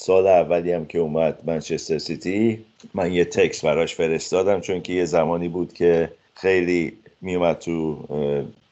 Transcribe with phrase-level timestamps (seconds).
[0.00, 2.64] سال اولی هم که اومد منچستر سیتی
[2.94, 7.98] من یه تکس براش فرستادم چون که یه زمانی بود که خیلی میومد تو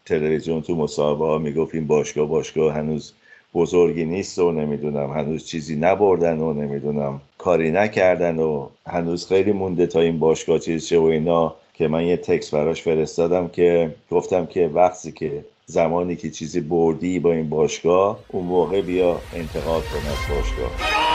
[0.04, 3.12] تلویزیون تو مصاحبه ها می‌گفت این باشگاه باشگاه هنوز
[3.54, 9.86] بزرگی نیست و نمی‌دونم هنوز چیزی نبردن و نمی‌دونم کاری نکردن و هنوز خیلی مونده
[9.86, 14.46] تا این باشگاه چیز شه و اینا که من یه تکس براش فرستادم که گفتم
[14.46, 20.06] که وقتی که زمانی که چیزی بردی با این باشگاه اون موقع بیا انتقاد کن
[20.06, 21.05] از باشگاه.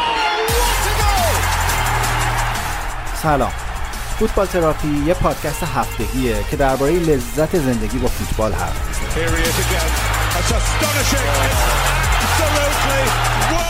[3.23, 3.51] سلام.
[4.19, 8.91] فوتبال تراپی یه پادکست هفتگیه که درباره لذت زندگی با فوتبال حرف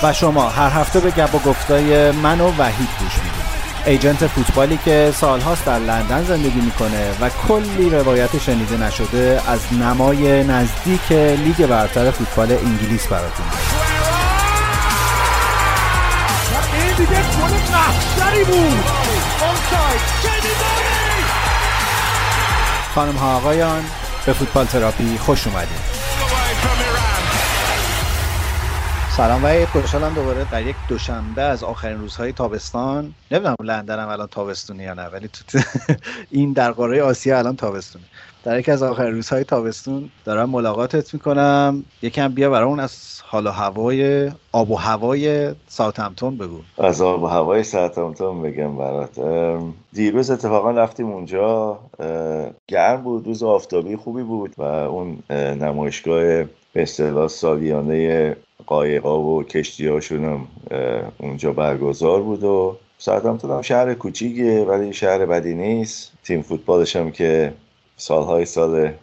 [0.04, 3.41] و شما هر هفته به گپ و گفتای من و وحید گوش می‌دید.
[3.86, 10.44] ایجنت فوتبالی که سالهاست در لندن زندگی می‌کنه و کلی روایت شنیده نشده از نمای
[10.44, 13.46] نزدیک لیگ برتر فوتبال انگلیس براتون
[16.74, 17.22] این دیگه
[18.46, 19.20] بود.
[22.96, 23.84] خانم ها آقایان
[24.26, 26.02] به فوتبال تراپی خوش اومدید.
[29.18, 33.13] سلام و خوشحالم دوباره در یک دوشنبه از آخرین روزهای تابستان.
[33.32, 35.60] نمی‌دونم لندنم الان تابستونی یا نه ولی تو
[36.32, 38.05] این در قاره آسیا الان تابستونه.
[38.43, 41.84] در یکی از آخرین روزهای تابستون دارم ملاقاتت می‌کنم.
[42.01, 46.57] یکم بیا برای اون از حال و هوای آب و هوای ساوثهمپتون بگو.
[46.77, 49.19] از آب و هوای ساوثهمپتون بگم برات.
[49.93, 51.79] دیروز اتفاقا رفتیم اونجا.
[52.67, 56.23] گرم بود روز آفتابی خوبی بود و اون نمایشگاه
[56.73, 60.47] به اصطلاح سالیانه قایقا و کشتی هاشون هم
[61.17, 66.12] اونجا برگزار بود و ساعتمتون هم شهر کوچیکیه ولی شهر بدی نیست.
[66.23, 67.53] تیم فوتبالش هم که
[68.02, 68.94] سالهای سال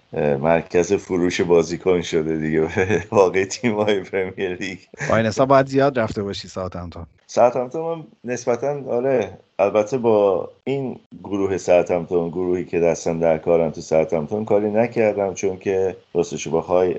[0.41, 2.69] مرکز فروش بازیکن شده دیگه
[3.11, 4.79] واقعی تیم های پرمیر لیگ.
[5.11, 10.49] با این حساب باید زیاد رفته باشی ساعت همتون ساعت همتون نسبتا آره البته با
[10.65, 15.57] این گروه ساعت همتون گروهی که دستن در کارن تو ساعت همتون کاری نکردم چون
[15.57, 16.95] که راستش بخوای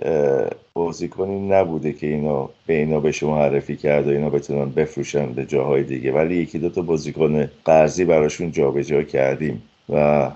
[0.73, 5.45] بازیکنی نبوده که اینا به اینا به شما معرفی کرد و اینا بتونن بفروشن به
[5.45, 6.11] جاهای دیگه.
[6.11, 10.29] ولی یکی دو تا بازیکن قرضی براشون جابجا کردیم و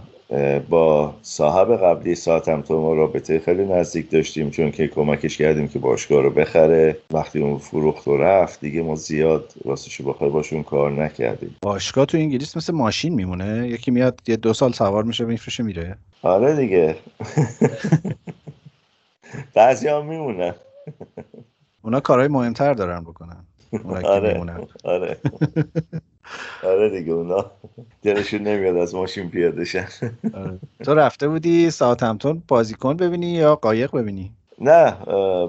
[0.70, 6.22] با صاحب قبلی ساعتمتون ما رابطه خیلی نزدیک داشتیم چون که کمکش کردیم که باشگاه
[6.22, 6.98] رو بخره.
[7.12, 11.56] وقتی اون فروخت و رفت دیگه ما زیاد راستش بخیر باشون کار نکردیم.
[11.62, 15.98] باشگاه تو انگلیس مثل ماشین میمونه؟ یکی میاد یه دو سال سوار میشه میفروشه میره.
[16.22, 16.96] آره دیگه.
[19.56, 20.54] بعضی هم میمونن.
[21.82, 23.46] اونا کارهای مهمتر دارن بکنن.
[24.04, 24.42] آره
[24.84, 25.18] آره.
[26.64, 27.52] آره دیگه اونا
[28.04, 29.88] دلشون نمیاد از ماشین پیاده شن.
[30.34, 30.60] آره.
[30.84, 34.92] تو رفته بودی ساعت همتون بازیکن ببینی یا قایق ببینی؟ نه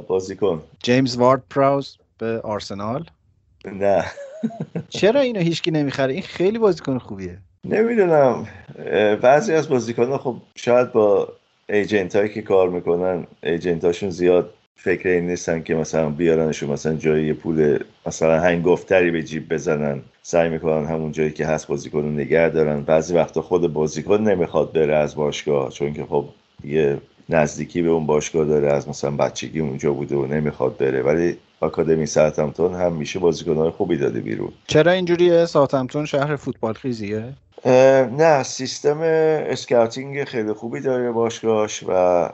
[0.09, 0.63] بازیکن.
[0.83, 3.05] جیمز وارد پراوز به آرسنال؟
[3.73, 4.05] نه.
[4.89, 7.39] چرا اینو هیچکی نمی‌خره؟ این خیلی بازیکن خوبیه.
[7.65, 8.47] نمی‌دونم.
[9.23, 11.29] بعضی از بازیکن خب شاید با
[11.69, 16.95] ایجنت هایی که کار می‌کنن ایجنت هاشون زیاد فکر این نیستن که مثلا بیارنشون مثلا
[16.95, 20.03] جایی پول مثلا هنگفتری به جیب بزنن.
[20.23, 22.83] سعی می‌کنن همون جایی که هست بازیکن رو نگه دارن.
[22.83, 26.29] بعضی وقتا خود بازیکن نمی‌خواد بره از باشگاه چون که خب
[26.65, 26.99] یه
[27.29, 31.03] نزدیکی به اون باشگاه داره از مثلا بچگی اونجا بوده و نمی‌خواد بره.
[31.03, 34.53] ولی آکادمی ساعتمتون هم میشه های خوبی داده بیرون.
[34.67, 37.25] چرا اینجوریه ساعتمتون شهر فوتبال خیزیه؟
[38.19, 42.29] نه سیستم اسکاوتینگ خیلی خوبی داره باشگاهش و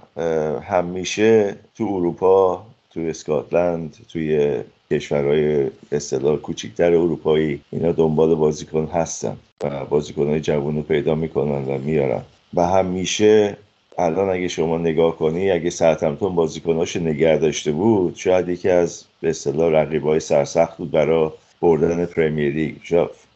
[0.63, 9.85] همیشه تو اروپا تو اسکاتلند توی کشورهای اصطلاح کوچیکتر اروپایی اینا دنبال بازیکن هستن و
[9.85, 12.23] بازیکنهای جوون رو پیدا می‌کنن و میارن.
[12.55, 13.57] و همیشه
[13.99, 19.31] الان اگه شما نگاه کنی اگه ساعتمتون بازیکناش نگه داشته بود شاید یکی از به
[19.31, 21.31] اصطلاح رقیبای سرسخت بود برای
[21.61, 22.77] بردن Premier League.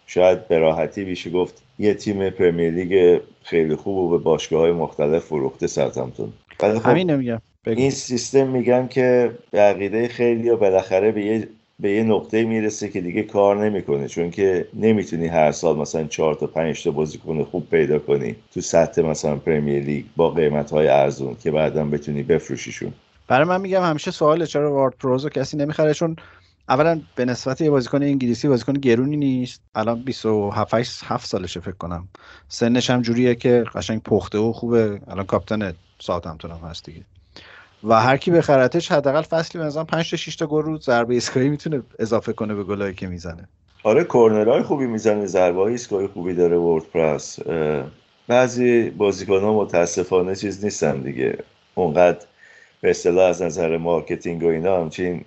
[0.07, 4.73] شاید به راحتی میشه گفت یه تیم Premier League خیلی خوب و به باشگاه های
[4.73, 6.33] مختلف فروخته ساوتهمپتون.
[6.61, 11.49] خب همین نمیگم این سیستم میگن که به عقیده خیلی یا بالاخره به یه
[11.81, 16.35] به یه نقطه می‌رسه که دیگه کار نمی‌کنه چون که نمی‌تونی هر سال مثلا چهار
[16.35, 20.89] تا پنج تا بازیکن خوب پیدا کنی تو سطح مثلا Premier League با قیمت های
[20.89, 22.93] ارزون که بعدا بتونی بفروشیشون.
[23.29, 26.17] برای من میگم همیشه سواله چرا وارد پروزو کسی نمی‌خره؟ چون
[26.69, 29.63] اولا به نسبت یه بازیکن انگلیسی بازیکن گرونی نیست.
[29.75, 32.09] الان 27 7 سالشه فکر کنم.
[32.49, 35.01] سنش هم جوریه که قشنگ پخته و خوبه.
[35.09, 37.05] الان کاپیتان ساوثهمپتون هم هست دیگه.
[37.85, 41.49] و هر کی بخرتش حداقل فصلی مثلا 5 تا 6 تا گل رو ضربه ایستگاهی
[41.49, 43.49] می‌تونه اضافه کنه به گلایی که می‌زنه.
[43.83, 47.39] آره کورنرهای خوبی می‌زنه ضربه ایستگاهی خوبی داره وردپرس
[48.29, 51.39] بعضی بازیکن ها متاسفانه چیز نیستن دیگه.
[51.75, 52.27] اونقدر
[52.81, 55.25] به اصطلاح از نظر marketing و اینا همچین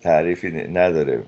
[0.00, 1.22] تعریفی نداره.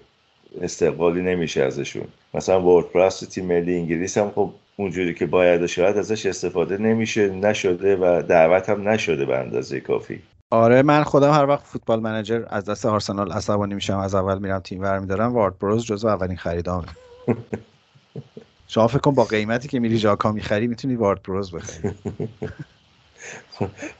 [0.61, 2.05] استقبالی نمیشه ازشون.
[2.35, 7.97] مثلا وردپرس تیم ملی انگلیس هم خب اونجوری که باید شاید ازش استفاده نمیشه نشده
[7.97, 10.23] و دعوت هم نشده به اندازه کافی.
[10.54, 14.58] آره من خودم هر وقت Football Manager از دست آرسنال عصبانی میشم از اول میرم
[14.58, 16.86] تیم ور میدارم وارد پراوز جزو اولین خریدامه
[18.68, 21.94] شما فکر کن با قیمتی که میری ژاکا می‌خری می‌تونی وارد پراوز بخری.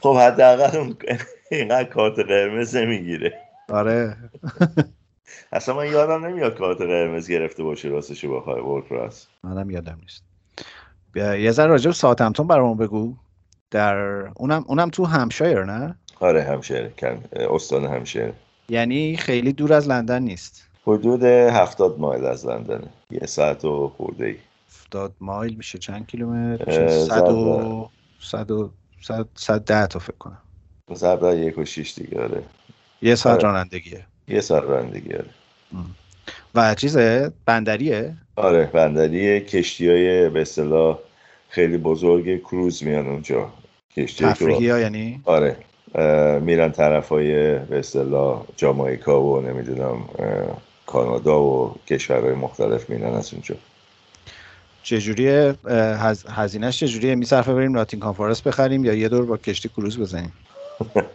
[0.01, 0.97] خب حداقل اون
[1.51, 3.33] اینقدر کارت قرمز نمی‌گیره.
[3.69, 4.17] آره.
[5.51, 10.23] اصلا من یادم نمیاد کارت قرمز گرفته باشه راستش بخوای وردپرس منم یادم نیست.
[11.15, 13.15] یه ذره راجع به ساعتمتون برامون بگو.
[13.71, 13.95] در
[14.35, 18.33] اونم اونم تو همشایر نه؟ آره همشایر کن استان همشایر
[18.69, 22.89] یعنی خیلی دور از لندن نیست؟ حدود هفتاد مایل از لندن.
[23.11, 24.35] یه ساعت و خورده ای.
[24.67, 27.89] هفتاد مایل میشه چند کیلومتر؟ صد و
[28.19, 28.71] صد و
[29.35, 30.41] صد ده تا فکر کنم.
[30.93, 32.43] صد یک و شیش دیگه آره.
[33.01, 33.43] یه ساعت آره.
[33.43, 34.05] رانندگیه.
[34.27, 35.29] یه ساعت رانندگی آره.
[36.55, 40.99] و چیزه؟ بندریه؟ آره بندری کشتی های به اصطلاح
[41.49, 43.53] خیلی بزرگ کروز میان اونجا.
[43.97, 45.57] کشتی تفریحی ها یعنی؟ آره.
[46.41, 50.09] میرن طرف های به اصطلاح جامایکا و نمی‌دونم
[50.85, 53.55] کانادا و کشورهای مختلف میرن از اونجا.
[54.83, 55.55] چجوریه؟
[55.99, 56.25] هز...
[56.29, 60.33] هزینهش چجوریه؟ میصرفه بریم ناتین کانفرنس بخریم یا یه دور با کشتی کروز بزنیم؟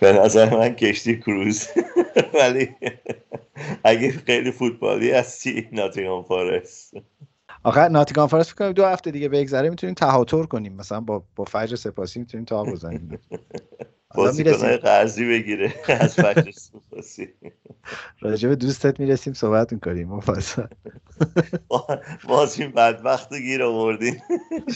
[0.00, 1.68] به نظر من کشتی کروز.
[2.40, 2.68] ولی
[3.84, 6.94] اگه خیلی فوتبالی هستی ناتینگام فارست
[7.64, 10.72] آخه ناتینگام فارست بکنیم دو هفته دیگه بگذره می‌تونیم تهاتر کنیم.
[10.72, 13.18] مثلا با با فجر سپاسی می‌تونیم تا بزنیم.
[14.14, 15.74] بازیکنهای قرضی بگیره.
[16.00, 17.28] از فجر سپاسی.
[18.20, 20.66] راجع به دوستت می‌رسیم صحبت می‌کنیم مفصل.
[22.28, 24.20] باز این بدبخت گیر آوردین.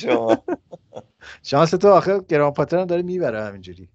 [0.00, 0.44] شما.
[1.42, 3.88] شانس تو آخه گران پاتر هم داره می‌بره همینجوری.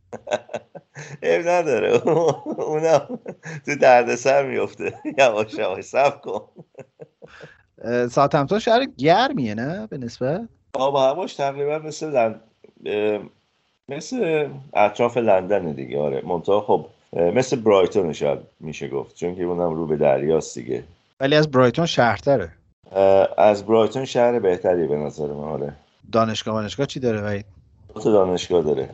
[1.23, 2.07] عیب نداره.
[2.57, 3.19] اونم
[3.65, 6.49] تو دردسر میفته یواش یواش سب کن.
[8.11, 10.41] ساعت شهر گرمیه نه؟ به نسبت؟
[10.73, 12.41] آب هواش تقریبا مثل لند...
[13.89, 16.21] مثل اطراف لندن دیگه آره.
[16.25, 20.83] منتها خب مثل برایتون شاید میشه گفت چون که اونم رو به دریاست دیگه.
[21.19, 22.51] ولی از برایتون شهرتره.
[23.37, 25.73] از برایتون شهر بهتری به نظر من آره.
[26.11, 27.45] دانشگاه دانشگاه چی داره وید
[27.95, 28.89] تو دانشگاه داره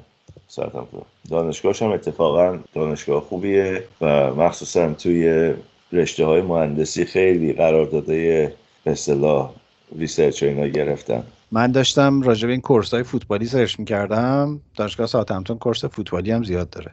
[0.47, 5.53] ساعتمتون دانشگاهش هم اتفاقا دانشگاه خوبیه و مخصوصا توی
[5.91, 8.53] رشته های مهندسی خیلی قرار داده
[8.85, 9.53] به اصطلاح
[9.97, 11.23] research اینا گرفتن.
[11.51, 14.61] من داشتم راجع به این course های فوتبالی search می‌کردم.
[14.77, 16.91] دانشگاه ساوتهمپتون course فوتبالی هم زیاد داره.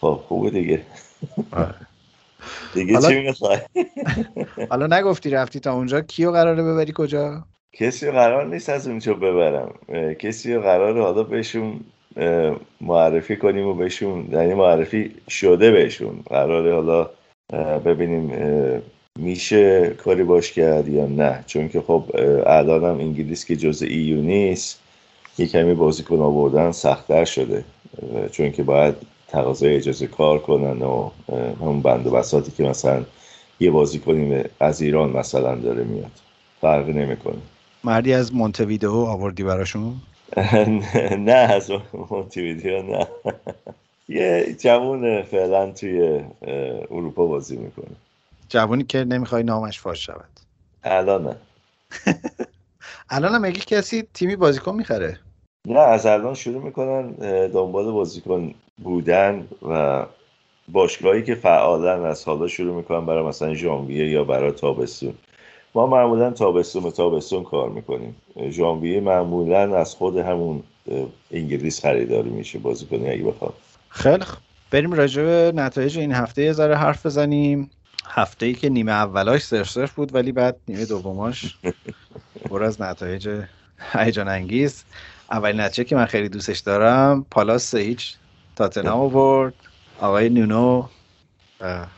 [0.00, 0.82] خب خوبه دیگه.
[1.52, 1.74] آره.
[2.74, 3.58] دیگه چی می‌خوای؟
[4.70, 9.74] حالا نگفتی رفتی تا اونجا؟ کیو قراره ببری کجا؟ کسی قرار نیست از اونجا ببرم.
[10.14, 11.80] کسی قرار حالا بهشون
[12.80, 16.22] معرفی کنیم و بهشون یعنی معرفی شده بهشون.
[16.26, 17.10] قراره حالا
[17.78, 18.32] ببینیم
[19.18, 22.04] میشه کاری باش کرد یا نه؟ چون که خب
[22.46, 24.80] الان هم انگلیس که جز ایو نیست
[25.38, 27.64] یه کمی بازیکن آوردن سختتر شده.
[28.30, 28.94] چون که باید
[29.28, 31.10] تقاضای اجازه کار کنن و
[31.60, 33.04] همون بند و بساطی که مثلا
[33.60, 36.10] یه بازیکنی از ایران مثلا داره میاد.
[36.60, 37.38] فرقی نمی‌کنه.
[37.84, 39.94] مردی از مونتویدئو آوردی براشون؟
[41.18, 41.70] نه از
[42.10, 43.06] مونتویدئو نه.
[44.08, 46.20] یه جوون فعلا توی
[46.90, 47.96] اروپا بازی می‌کنه.
[48.52, 50.30] جوونی که نمی‌خوای نامش فاش شود.
[50.84, 51.36] الان نه
[53.10, 55.18] الان هم کسی تیمی بازیکن می‌خره.
[55.68, 57.10] نه از الان شروع می‌کنن
[57.46, 60.06] دنبال بازیکن بودن و
[60.68, 65.14] باشگاهی که فعالن از حالا شروع می‌کنن برای مثلا ژانویه یا برای تابستون.
[65.74, 68.16] ما معمولا تابستون به تابستون کار می‌کنیم.
[68.50, 70.62] ژانویه معمولا از خود همون
[71.30, 73.54] انگلیس خریداری میشه بازیکنی اگه بخواد.
[73.88, 74.24] خیلی
[74.70, 77.70] بریم راجع به نتایج این هفته یه ذره حرف بزنیم.
[78.04, 81.58] هفته ای که نیمه اولاش صرف بود ولی بعد نیمه دوماش
[82.44, 83.44] پر از نتایج
[83.92, 84.84] هیجان انگیز.
[85.30, 88.16] اولین نتیجه که من خیلی دوستش دارم پالاس هیچ
[88.56, 89.54] تاتنهام آورد
[90.00, 90.88] آقای نونو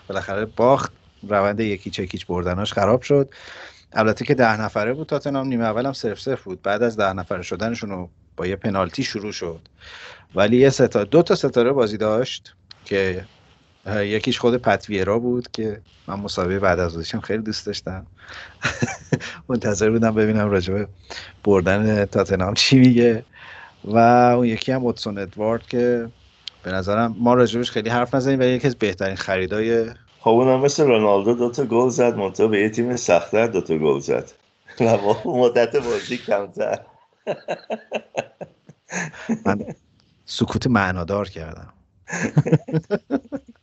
[0.09, 0.93] بالاخره باخت.
[1.29, 3.35] روند یکی چکیچ بردناش خراب شد.
[3.93, 6.63] البته که ده نفره بود تاتنهام نیمه اول هم صرف صرف بود.
[6.63, 9.69] بعد از ده نفره شدنشون با یه پنالتی شروع شد.
[10.35, 13.27] ولی یه ستا دو تا ستاره بازی داشت که
[13.87, 18.07] یکیش خود پتویرا بود که من مسابقه بعد از بازیشم خیلی دوست داشتم.
[19.49, 20.89] منتظر بودم ببینم راجبه
[21.45, 23.27] بردن تاتنهام چی میگه.
[23.85, 23.99] و
[24.37, 26.11] اون یکی هم اتسون ادوارد که
[26.63, 30.87] به نظرم ما راجبش خیلی حرف نزنیم ولی یکی از بهترین خریدای خب اونم مثل
[30.87, 34.31] رونالدو دوتا گل زد منتها به یه تیم سختتر دوتا گل زد.
[34.81, 36.79] و مدت بازی کمتر.
[39.47, 39.67] من
[40.27, 41.75] سکوت معنادار کردم.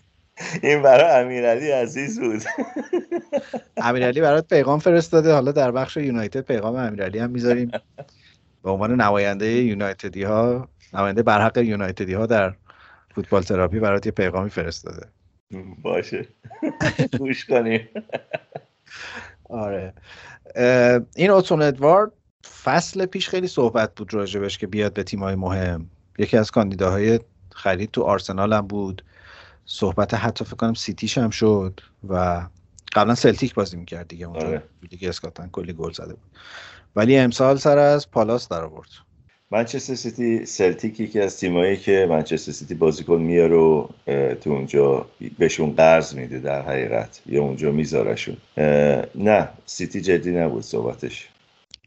[0.63, 2.41] این برای امیرعلی عزیز بود.
[3.77, 5.33] امیرعلی برات پیغام فرستاده.
[5.33, 7.71] حالا در بخش یونایتد پیغام امیرعلی هم می‌ذاریم.
[8.63, 12.53] به عنوان نماینده یونایتدی ها نماینده برحق یونایتدی ها در
[13.15, 15.07] فوتبال تراپی برات یه پیغامی فرستاده.
[15.81, 16.27] باشه.
[17.19, 17.89] گوش کنیم.
[19.49, 19.93] آره.
[21.15, 22.11] این اودسون ادوارد
[22.63, 25.89] فصل پیش خیلی صحبت بود راجبش که بیاد به تیمای مهم.
[26.17, 27.19] یکی از کاندیداهای
[27.51, 29.03] خرید تو آرسنال هم بود.
[29.73, 32.41] صحبت حتی فکر کنم سیتیش هم شد و
[32.93, 34.63] قبلا سلتیک بازی می‌کرد دیگه اونجا آره.
[34.89, 36.39] لیگ اسکاتلند کلی گل زده بود.
[36.95, 38.89] ولی امسال سر از پالاس در آورد.
[39.51, 43.87] منچستر سیتی سلتیکی که از تیمایی که منچستر سیتی بازیکن میاره و
[44.41, 45.05] تو اونجا
[45.37, 48.37] بهشون قرض میده در حقیقت یا اونجا میذارشون.
[49.15, 51.29] نه سیتی جدی نبود صحبتش.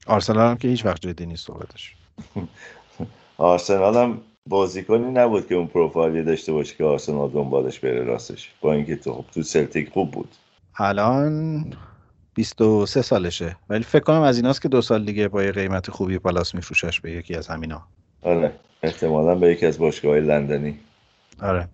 [0.07, 1.95] آرسنال هم که هیچ وقت جدی نیست صحبتش.
[3.37, 8.53] آرسنال هم بازیکنی نبود که اون پروفایلی داشته باشه که آرسنال دنبالش بره راستش.
[8.61, 10.29] با اینکه تو خب تو سلتیک خوب بود.
[10.79, 11.65] الان
[12.35, 13.57] 23 سالشه.
[13.69, 17.01] ولی فکر کنم از ایناست که دو سال دیگه با یه قیمت خوبی پالاس میفروشش
[17.01, 17.83] به یکی از همینا.
[18.23, 18.53] آره.
[18.83, 20.79] احتمالا به یکی از باشگاه لندنی.
[21.43, 21.69] آره.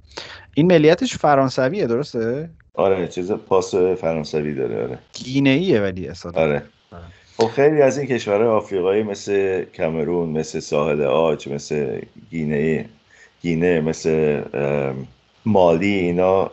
[0.54, 4.98] این ملیتش فرانسویه درسته؟ آره چیز پاس فرانسوی داره آره.
[5.12, 6.32] گینه ایه ولی اصلا.
[6.34, 6.62] آره.
[6.92, 7.04] آره.
[7.40, 12.84] خب خیلی از این کشورهای آفریقایی مثل کامرون مثل ساحل آج مثل گینه
[13.42, 14.42] گینه مثل
[15.46, 16.44] مالی اینا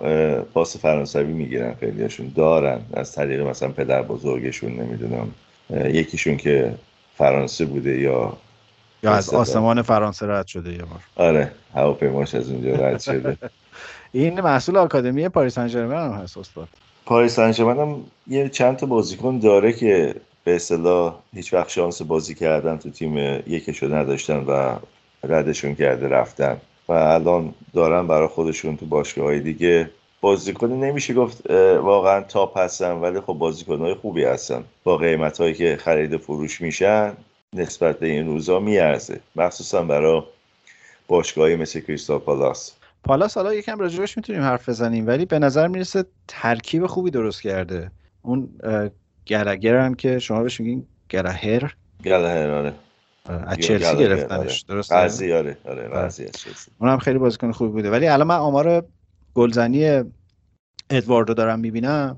[0.53, 2.79] پاس فرانسوی می‌گیرن خیلیشون دارن.
[2.93, 5.31] از طریق مثلا پدر بزرگشون نمی‌دونم
[5.69, 6.73] یکیشون که
[7.17, 8.37] فرانسه بوده یا
[9.03, 11.27] یا از آسمان فرانسه رد شده یه بار.
[11.27, 13.37] آره هواپیماش از اونجا رد شده.
[14.11, 16.67] این محصول آکادمی پاریس سن هم هست استاد.
[17.05, 20.15] پاریس سن هم یه چند تا بازیکن داره که
[20.47, 24.75] به اصطلاح هیچ وقت شانس بازی کردن تو تیم یکشو نداشتن و
[25.23, 26.57] ردشون کرده رفتن.
[26.87, 29.89] و الان دارن برای خودشون تو باشگاه های دیگه
[30.21, 31.51] بازیکنی نمیشه گفت
[31.81, 34.63] واقعا تاپ هستن ولی خب بازیکن های خوبی هستن.
[34.83, 37.13] با قیمت هایی که خرید فروش میشن
[37.53, 39.19] نسبت به این روزا میارزه.
[39.35, 40.21] مخصوصا برای
[41.07, 42.73] باشگاهی مثل کریستال پالاس.
[43.03, 47.91] پالاس حالا یکم راجبش می‌تونیم حرف بزنیم ولی به نظر می‌رسه ترکیب خوبی درست کرده.
[48.21, 48.49] اون
[49.27, 52.73] گلگر هم که شما بهش میگین گلهر؟ گلهر آره.
[53.25, 54.53] از چلسی گرفتنش آره.
[54.67, 56.71] درست قضیه آره آره قضیه چلسی.
[56.77, 57.91] اونم خیلی بازیکن خوبی بوده.
[57.91, 58.85] ولی الان من آمار
[59.33, 60.03] گلزنی
[60.89, 62.17] ادواردو دارم می‌بینم.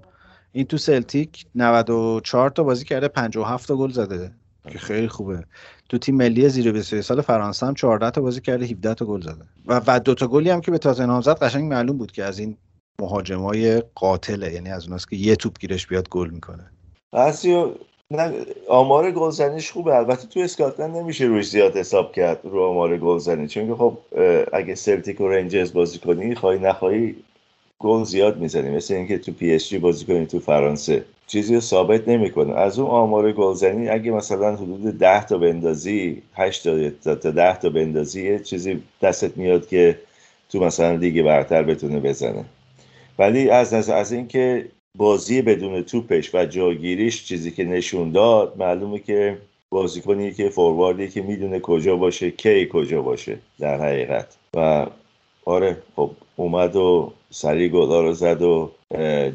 [0.51, 4.31] این تو سلتیک 94 تا بازی کرده 57 تا گل زده
[4.69, 5.43] که خیلی خوبه.
[5.89, 9.21] تو تیم ملی زیر 23 سال فرانسه هم 14 تا بازی کرده 17 تا گل
[9.21, 9.45] زده.
[9.65, 12.39] و و دو تا گلی هم که به تاتنهام زد قشنگ معلوم بود که از
[12.39, 12.57] این
[13.01, 14.53] مهاجمای قاتله.
[14.53, 16.71] یعنی از اوناست که یه توپ گیرش بیاد گل می‌کنه.
[18.11, 18.33] نه
[18.67, 19.95] آمار گلزنیش خوبه.
[19.95, 23.47] البته تو اسکاتلند نمیشه روش زیاد حساب کرد رو آمار گلزنی.
[23.47, 23.97] چون که خب
[24.53, 27.15] اگه سلتیک و رنجرز بازی کنی خواهی نخواهی
[27.79, 28.69] گل زیاد می‌زنی.
[28.69, 31.05] مثل اینکه تو پی اس جی بازی کنی تو فرانسه.
[31.27, 32.55] چیزی رو ثابت نمی‌کنه.
[32.55, 37.69] از اون آمار گلزنی اگه مثلا حدود 10 تا بندازی 8 تا تا 10 تا
[37.69, 39.99] بندازی چیزی دستت میاد که
[40.49, 42.45] تو مثلا لیگ برتر بتونه بزنه.
[43.19, 44.65] ولی از از, از اینکه
[44.97, 49.37] بازی بدون توپش و جاگیریش چیزی که نشون داد معلومه که
[49.69, 54.37] بازیکنی که فورواردی که می‌دونه کجا باشه کی کجا باشه در حقیقت.
[54.55, 54.87] و
[55.45, 58.71] آره خب اومد و سری گلا رو زد و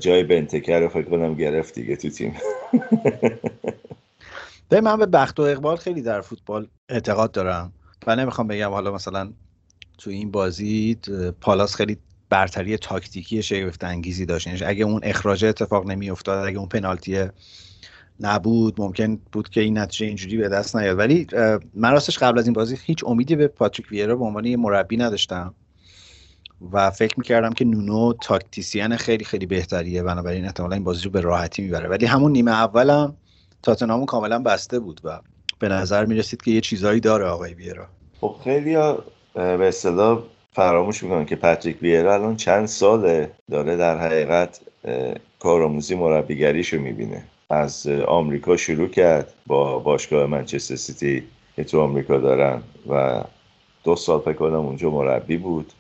[0.00, 2.34] جای بنتکر رو فکر کنم گرفت دیگه تو تیم.
[4.68, 7.73] به من به بخت و اقبال خیلی در فوتبال اعتقاد دارم.
[8.06, 9.32] و نمی‌خوام بگم حالا مثلا
[9.99, 10.99] تو این بازی
[11.40, 11.96] پالاس خیلی
[12.34, 14.46] برتری تاکتیکی شگفت انگیزی داشت.
[14.46, 17.24] یعنی اگه اون اخراج اتفاق نمی افتاد اگه اون پنالتی
[18.20, 20.98] نبود ممکن بود که این نتیجه اینجوری به دست نیاد.
[20.98, 21.26] ولی
[21.74, 24.96] من راستش قبل از این بازی هیچ امیدی به پاتریک ویرا به عنوان یه مربی
[24.96, 25.54] نداشتم.
[26.72, 30.02] و فکر می‌کردم که نونو تاکتیسیان خیلی خیلی بهتریه.
[30.02, 31.88] بنابراین احتمالا این بازی رو به راحتی می‌بره.
[31.88, 33.16] ولی همون نیمه اولم
[33.62, 35.20] تاتنهامو کاملا بسته بود و
[35.58, 37.88] به نظر می‌رسید که یه چیزایی داره آقای ویرا.
[38.20, 38.74] خب خیلی
[39.34, 40.22] به اصطلاح
[40.54, 44.61] فراموش می‌کنن که پاتریک ویرا الان چند ساله داره در حقیقت
[45.38, 47.23] کارآموزی مربیگریشو می‌بینه.
[47.50, 51.23] از آمریکا شروع کرد با باشگاه منچستر سیتی
[51.56, 53.25] که تو آمریکا دارن و
[53.84, 55.73] دو سال فکر کنم اونجا مربی بود.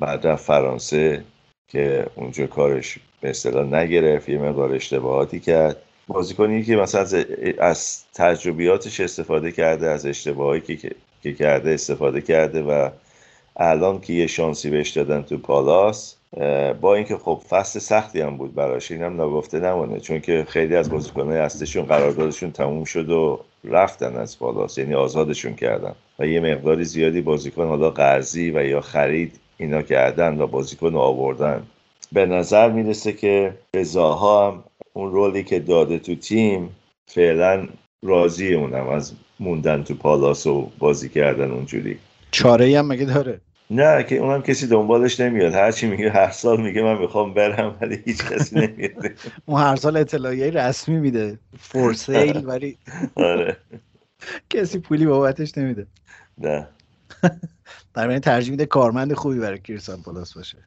[0.00, 1.24] بعد رفت فرانسه
[1.68, 5.76] که اونجا کارش به اصطلاح نگرفت یه مقدار اشتباهاتی کرد.
[6.08, 7.24] بازیکنی که مثلا
[7.58, 10.90] از, تجربیاتش استفاده کرده از اشتباهی که,
[11.22, 12.90] که کرده استفاده کرده و
[13.56, 16.16] الان که یه شانسی بهش دادن تو پالاس
[16.80, 20.90] با اینکه خب فصل سختی هم بود براش اینم نگفته نمونه چون که خیلی از
[20.90, 25.94] بازیکنهای اصلشون قراردادشون تموم شد و رفتن از پالاس یعنی آزادشون کردن.
[26.18, 31.62] و یه مقداری زیادی بازیکن حالا قرضی و یا خرید اینا کردن و بازیکن آوردن.
[32.12, 37.68] به نظر می‌رسه که رضاها هم اون رولی که داده تو تیم فعلا
[38.02, 41.98] راضی اونم از موندن تو پالاس و بازی کردن اونجوری.
[42.32, 45.54] چاره هم مگه داره؟ نه که اونم کسی دنبالش نمیاد.
[45.54, 49.10] هرچی میگه هر سال میگه من می‌خوام برم ولی هیچ کسی نمیاد.
[49.46, 51.38] اون هر سال اطلاعیه رسمی میده.
[51.58, 52.78] فورسیل ولی
[53.14, 53.56] آره.
[54.50, 55.86] کسی پولی بابتش نمیده.
[56.38, 56.68] نه.
[57.94, 60.58] در ترجیح میده کارمند خوبی برای کریستال پالاس باشه.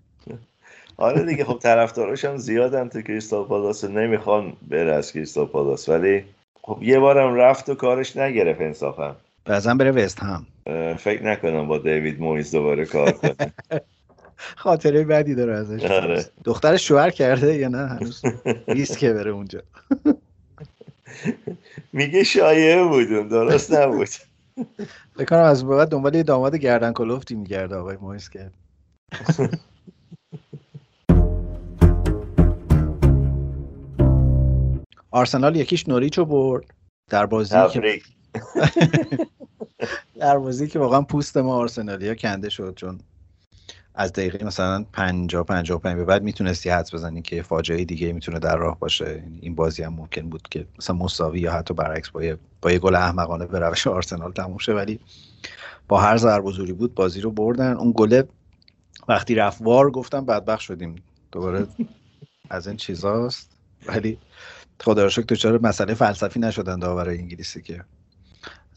[0.98, 3.84] آره دیگه خب طرفداراش هم زیادن تو کریستال پالاس.
[3.84, 6.24] نمی‌خوان بره از کریستال پالاس ولی
[6.62, 9.16] خب یه بارم رفت و کارش نگرفت انصافا.
[9.46, 10.46] بعضا بره وست هم.
[10.96, 13.54] فکر نکنم با دیوید مویز دوباره کار کنه.
[14.56, 15.84] خاطره بدی داره ازش.
[15.86, 16.26] آره.
[16.44, 18.22] دخترش شوهر کرده یا نه؟ هنوز
[18.68, 19.62] ریسکه بره اونجا.
[21.94, 24.08] میگه شایعه بودون درست نبود.
[25.20, 28.54] بکنم از بعد دنبال یه داماد گردن کلوفتی میگرده آقای مویز کرد
[35.12, 36.66] آرسنال یکیش نوریچو برد.
[37.10, 38.02] در بازی که
[40.20, 43.00] در بازی که واقعا پوست ما آرسنالیا کنده شد چون
[43.96, 48.58] از دقیقه مثلا 50 55 به بعد می‌تونستی حدس بزنی که فاجعه دیگه می‌تونه در
[48.58, 49.10] راه باشه.
[49.10, 52.72] یعنی این بازی هم ممکن بود که مثلا مساوی یا حتی برعکس با یه با
[52.72, 54.74] یه گل احمقانه به روش آرسنال تموم شه.
[54.74, 55.00] ولی
[55.88, 57.74] با هر ضربه زوری بود بازی رو بردن.
[57.74, 58.28] اون گله
[59.08, 60.96] وقتی رفت وار گفتم بدبخت شدیم.
[61.32, 61.68] دوباره
[62.50, 63.50] از این چیزاست.
[63.88, 64.18] ولی
[64.80, 67.84] خدا رو شکر مسئله فلسفی نشدن داور انگلیسی که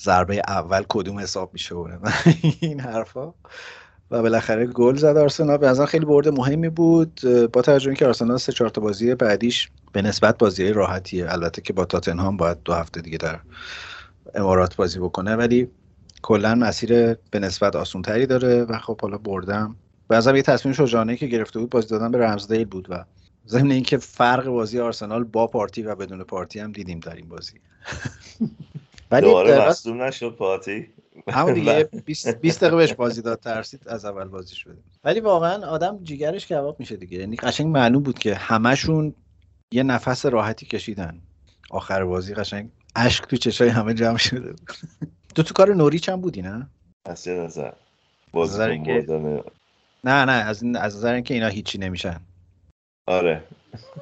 [0.00, 1.74] ضربه اول کدوم حساب میشه
[2.60, 3.32] این حرفا.
[4.10, 5.56] و بالاخره گل زد آرسنال.
[5.56, 7.20] به نظر خیلی برد مهمی بود.
[7.52, 11.32] با توجه که آرسنال سه چهار تا بازی بعدیش به نسبت بازی راحتیه.
[11.32, 13.40] البته که با تاتنهام باید دو هفته دیگه در
[14.34, 15.36] امارات بازی بکنه.
[15.36, 15.68] ولی
[16.22, 19.76] کلا مسیر به نسبت آسون تری داره و خب حالا بردم.
[20.08, 23.04] به نظر یه تصمیم شجاعانه که گرفته بود بازی دادن به رمزدیل بود و
[23.48, 27.60] ضمن اینکه فرق بازی آرسنال با پارتی و بدون پارتی هم دیدیم در این بازی.
[29.10, 30.88] ولی دوباره مصدوم نشد پارتی
[31.28, 35.98] همون دیگه 20 دقیقه بهش بازی داد ترسید از اول بازی شده ولی واقعا آدم
[36.02, 37.18] جیگرش کباب میشه دیگه.
[37.18, 39.14] یعنی قشنگ معلوم بود که همشون
[39.72, 41.20] یه نفس راحتی کشیدن.
[41.70, 44.54] آخر بازی قشنگ اشک تو چشای همه جمع شده
[45.34, 46.68] دو تو کار نوریچ هم بودی نه؟
[47.04, 47.72] از نظر.
[48.32, 48.78] بازی
[50.04, 52.20] نه نه از از نظر اینکه اینا هیچی نمیشن.
[53.06, 53.44] آره.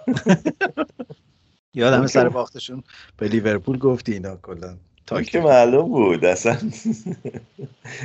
[1.74, 2.82] یادم سر باختشون
[3.16, 4.76] به لیورپول گفتی اینا کلا.
[5.06, 6.58] تا که معلوم بود اصلا.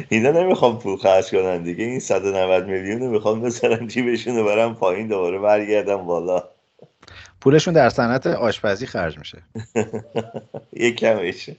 [0.10, 1.84] اینا نمی‌خوام پول خرج کنن دیگه.
[1.84, 6.44] این 190 میلیون رو می‌خوام بذارن جیبشون رو برم پایین دوباره برگردم بالا.
[7.42, 9.44] پولشون در صنعت آشپزی خرج میشه.
[10.74, 11.50] یه کمش.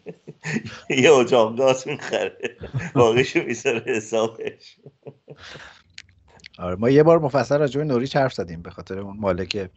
[0.91, 2.57] یه اجاق گاز می‌خره.
[2.95, 4.77] باقیشو می‌ذاره حسابش.
[6.59, 9.71] آره ما یه بار مفصل راجع به نوریچ حرف زدیم به خاطر اون مالک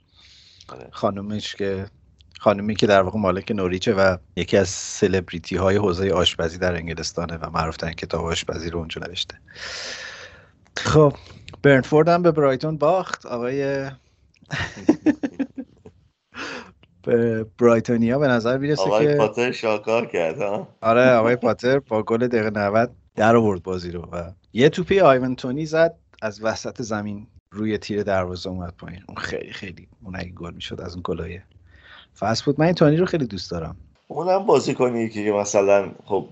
[0.70, 0.88] آره.
[0.92, 1.86] خانومش که
[2.46, 7.38] خانومی که در واقع مالک نوریچه و یکی از سلبریتی های حوزه آشپزی در انگلستانه
[7.38, 9.36] و معروف ترین کتاب آشپزی رو اونجا نوشته.
[10.78, 11.14] خب
[11.64, 13.90] برنفورد هم به برایتون باخت آقای
[17.04, 22.04] به برایتونیا به نظر می‌رسه که آقای پاتر شاکار کرد ها؟ آره آقای پاتر با
[22.04, 26.82] گل دقیقه 90 در آورد بازی رو و یه توپی آیون تونی زد از وسط
[26.82, 29.02] زمین روی تیر دروازه اومد پایین.
[29.08, 31.44] اون خیلی خیلی اون اگه گل می‌شد از اون گلایه
[32.16, 32.60] فاست بود.
[32.60, 33.76] من این تونی رو خیلی دوست دارم.
[34.08, 36.26] اونم بازی کنی که مثلا خب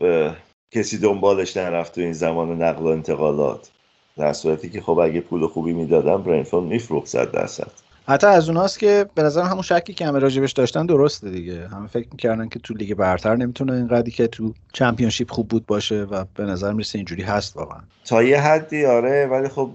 [0.71, 3.69] کسی دنبالش نرفت تو این زمان نقل و انتقالات.
[4.17, 7.71] در صورتی که خب اگه پول خوبی می‌دادن برنفورد میفروخت صد درصد.
[8.07, 11.67] حتی از اوناست که به نظر همون شکی که همه راجبش داشتن درسته دیگه.
[11.67, 16.03] همه فکر می‌کردن که تو لیگ برتر نمی‌تونه اینقدری که تو Championship خوب بود باشه
[16.03, 17.79] و به نظر می‌رسه اینجوری هست واقعا.
[18.05, 19.69] تا یه حدی آره ولی خب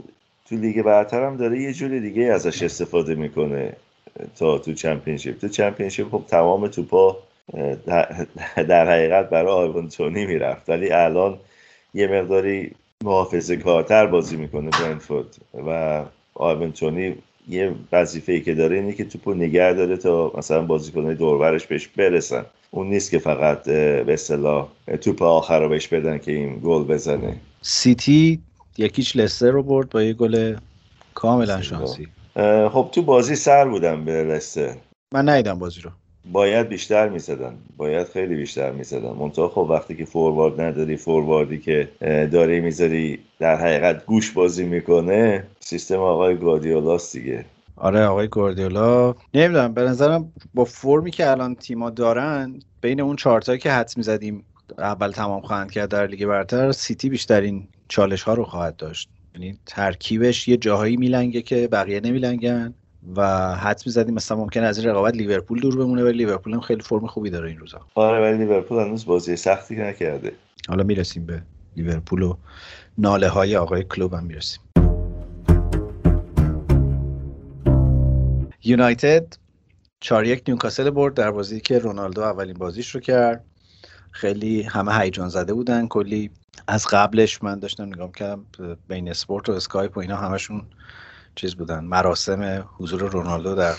[0.49, 3.77] تو لیگ برتر هم داره یه جوری دیگه ازش استفاده می‌کنه.
[4.39, 7.17] تا تو Championship تو Championship خب تمام توپا
[8.57, 10.69] در حقیقت برای ایوان تونی می‌رفت.
[10.69, 11.39] ولی الان
[11.95, 12.71] یه مقداری
[13.05, 16.03] محافظه کارتر بازی می‌کنه برنتفورد و
[16.35, 17.15] آیوانتونی
[17.49, 21.87] یه وظیفه ای که داره اینه که توپو نگه داره تا مثلا بازیکنهای دوربرش بهش
[21.89, 22.47] برسن.
[22.71, 24.69] اون نیست که فقط به اصطلاح
[25.01, 27.37] توپ آخر رو بهش بدن که این گل بزنه.
[27.63, 28.41] سیتی
[28.79, 30.57] یکیش لستر رو برد با یه گل
[31.15, 32.09] کاملا شانسی.
[32.73, 34.75] خب تو بازی سر بودم به لستر
[35.13, 35.91] من ندیدم بازی رو.
[36.33, 37.59] باید بیشتر می‌زدن.
[37.77, 39.11] باید خیلی بیشتر می‌زدن.
[39.11, 41.89] منتها خب وقتی که فوروارد نداری فورواردی که
[42.33, 47.45] داری می‌ذاری در حقیقت گوش بازی می‌کنه سیستم آقای گاردیولاست دیگه.
[47.77, 53.59] آره آقای گاردیولا نمی‌دونم به نظرم با فرمی که الان تیما دارن بین اون چارتایی
[53.59, 54.45] که حدس می‌زدیم
[54.79, 59.11] اول تمام خواهند کرد در لیگ برتر سیتی بیشترین چالش ها رو خواهد داشت.
[59.35, 62.75] یعنی ترکیبش یه جاهایی میلنگه که بقیه نمیلنگن
[63.17, 66.83] و حدس می‌زدیم مثلا ممکن از این رقابت لیورپول دور بمونه ولی لیورپول هم خیلی
[66.83, 67.81] فرم خوبی داره این روزا.
[67.95, 70.33] آره ولی لیورپول هنوز بازی سختی نکرده.
[70.69, 71.43] حالا می‌رسیم به
[71.77, 72.37] لیورپول و
[72.99, 74.61] ناله های آقای کلوپ هم می‌رسیم.
[78.65, 79.27] یونایتد
[80.01, 83.45] چهار یک نیوکاسل برد در بازی که رونالدو اولین بازیش رو کرد.
[84.11, 86.31] خیلی همه هیجان زده بودن کلی
[86.67, 88.45] از قبلش من داشتم نگاه کردم
[88.89, 90.63] بی این اسپورت و اسکای و اینا همشون
[91.35, 91.85] چیز بودن.
[91.85, 93.75] مراسم حضور رونالدو در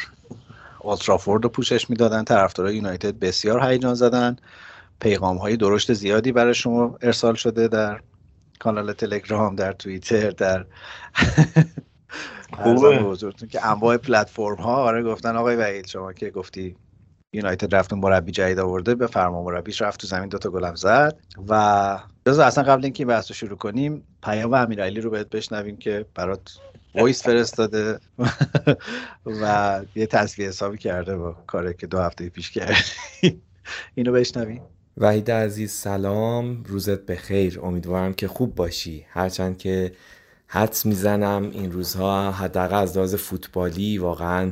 [0.80, 2.24] اولدترافورد رو پوشش می‌دادن.
[2.24, 4.36] طرفدارای یونایتد بسیار هیجان زدن.
[5.00, 8.02] پیغام های درشت زیادی برای شما ارسال شده در
[8.60, 10.66] کانال تلگرام در توییتر در
[12.54, 13.18] خوبه.
[13.52, 16.76] که انواع پلتفرم ها آره گفتن آقای وحید شما که گفتی
[17.34, 22.00] یونایتد رفتون مربی جدید آورده به فرما مربیش رفت تو زمین دوتا گلم زد و
[22.26, 26.06] بذار اصلا قبل اینکه این بحث رو شروع کنیم پیام امیرعلی رو بهت بشنویم که
[26.16, 26.60] برات
[26.96, 28.00] وایس فرستاده
[29.26, 33.42] و یه تصویه حسابی کرده با کاری که دو هفته پیش کردی
[33.96, 34.62] اینو بشنویم.
[34.98, 36.64] وحید عزیز سلام.
[36.64, 37.60] روزت بخیر.
[37.64, 39.06] امیدوارم که خوب باشی.
[39.10, 39.92] هرچند که
[40.48, 44.52] حدس می‌زنم این روزها حداقل از لحاظ فوتبالی واقعا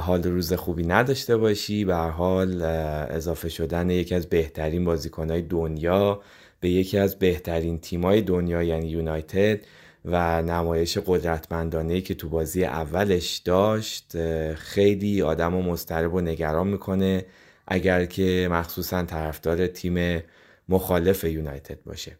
[0.00, 1.84] حال روز خوبی نداشته باشی.
[1.84, 6.20] به حال اضافه شدن یکی از بهترین بازیکنهای دنیا
[6.60, 9.60] به یکی از بهترین تیمای دنیا یعنی یونایتد
[10.04, 14.16] و نمایش قدرتمندانه که تو بازی اولش داشت
[14.54, 17.24] خیلی آدم و مضطرب و نگران می‌کنه.
[17.68, 20.22] اگر که مخصوصا طرفدار تیم
[20.68, 22.18] مخالف یونایتد باشه.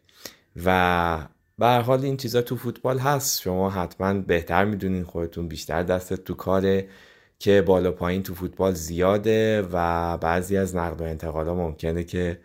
[0.65, 1.27] و
[1.59, 3.41] به حال این چیزا تو فوتبال هست.
[3.41, 6.87] شما حتما بهتر می‌دونین خودتون بیشتر دستت تو کاره.
[7.39, 12.39] که بالا پایین تو فوتبال زیاده و بعضی از نقد و انتقالا ممکنه که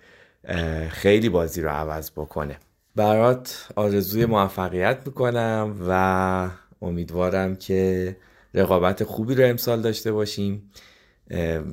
[0.91, 2.59] خیلی بازی رو عوض بکنه.
[2.97, 6.51] برات آرزوی موفقیت می‌کنم و
[6.83, 8.17] امیدوارم که
[8.55, 10.71] رقابت خوبی رو امسال داشته باشیم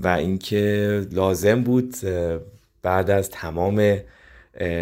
[0.04, 1.96] و اینکه لازم بود
[2.82, 3.98] بعد از تمام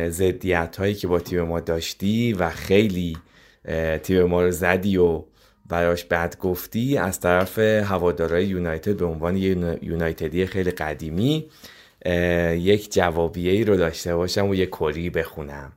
[0.10, 3.18] زدیت هایی که با تیم ما داشتی و خیلی
[4.04, 5.24] تیم ما رو زدی و
[5.70, 11.50] براش بد گفتی از طرف هوادارای یونایتد به عنوان یه یونایتدی خیلی قدیمی
[12.52, 15.72] یک جوابیه ای رو داشته باشم و یک کری بخونم.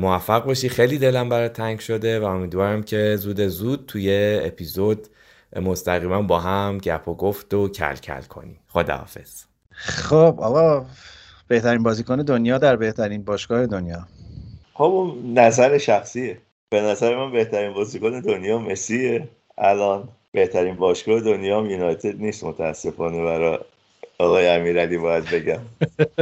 [0.00, 0.68] موفق باشی.
[0.68, 5.06] خیلی دلم برای تنگ شده و امیدوارم که زود زود توی اپیزود
[5.56, 8.60] مستقیما با هم گپ و گفت و کل کل کنی.
[8.68, 9.44] خداحافظ.
[9.70, 10.86] خب آقا
[11.48, 14.06] بهترین بازیکن دنیا در بهترین باشگاه دنیا.
[14.74, 16.38] خب نظر شخصیه.
[16.72, 19.28] به نظر من بهترین بازیکن دنیا مسیه.
[19.58, 23.58] الان بهترین باشگاه دنیا هم یونایتد نیست متاسفانه برای
[24.18, 25.60] آقای امیرعلی باید بگم.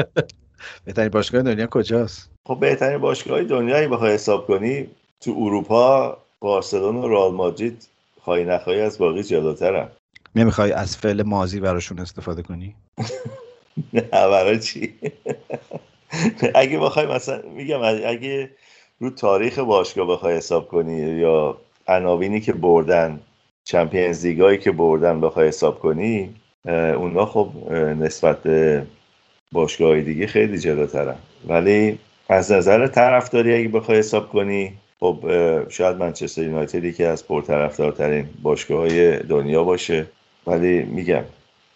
[0.84, 4.86] بهترین باشگاه دنیا کجاست؟ خب بهترین باشگاه دنیایی بخوای حساب کنی
[5.20, 7.88] تو اروپا بارسلون و رئال مادرید
[8.20, 9.90] خواهی نخواهی از باقی جلوترم
[10.34, 12.74] نمی‌خوای از فعل مازی براشون استفاده کنی؟
[13.92, 14.94] نه برای چی؟
[16.54, 18.50] اگه بخوای مثلا میگم اگه
[19.00, 21.56] رو تاریخ باشگاه بخوای حساب کنی یا
[21.88, 23.20] عناوینی که بردن
[23.64, 26.34] چمپیونز لیگایی که بردن بخوای حساب کنی
[26.66, 28.86] اونا خب نسبت به
[29.52, 31.16] باشگاه دیگه خیلی جلوترن.
[31.48, 35.18] ولی از نظر طرفداری اگه بخوای حساب کنی خب
[35.68, 40.06] شاید منچستر یونایتدی که از پرطرفدارترین باشگاه های دنیا باشه.
[40.46, 41.24] ولی میگم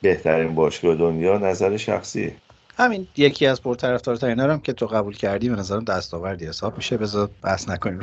[0.03, 2.33] بهترین باشگاه دنیا نظر شخصیه.
[2.77, 6.97] همین یکی از پرطرفدارترین هم که تو قبول کردی به نظرم دستاوردی حساب میشه.
[6.97, 8.01] بذار بحث نکنیم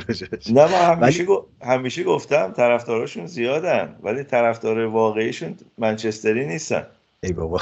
[0.50, 1.38] نه من همیشه, ولی...
[1.62, 6.86] همیشه گفتم طرفداراشون زیادن ولی طرفدار واقعیشون منچستری نیستن.
[7.22, 7.60] ای بابا.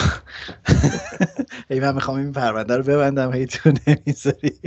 [1.71, 4.61] ای من می‌خوام این پرونده رو ببندم هی تو نمی‌ذاری.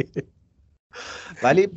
[1.44, 1.68] ولی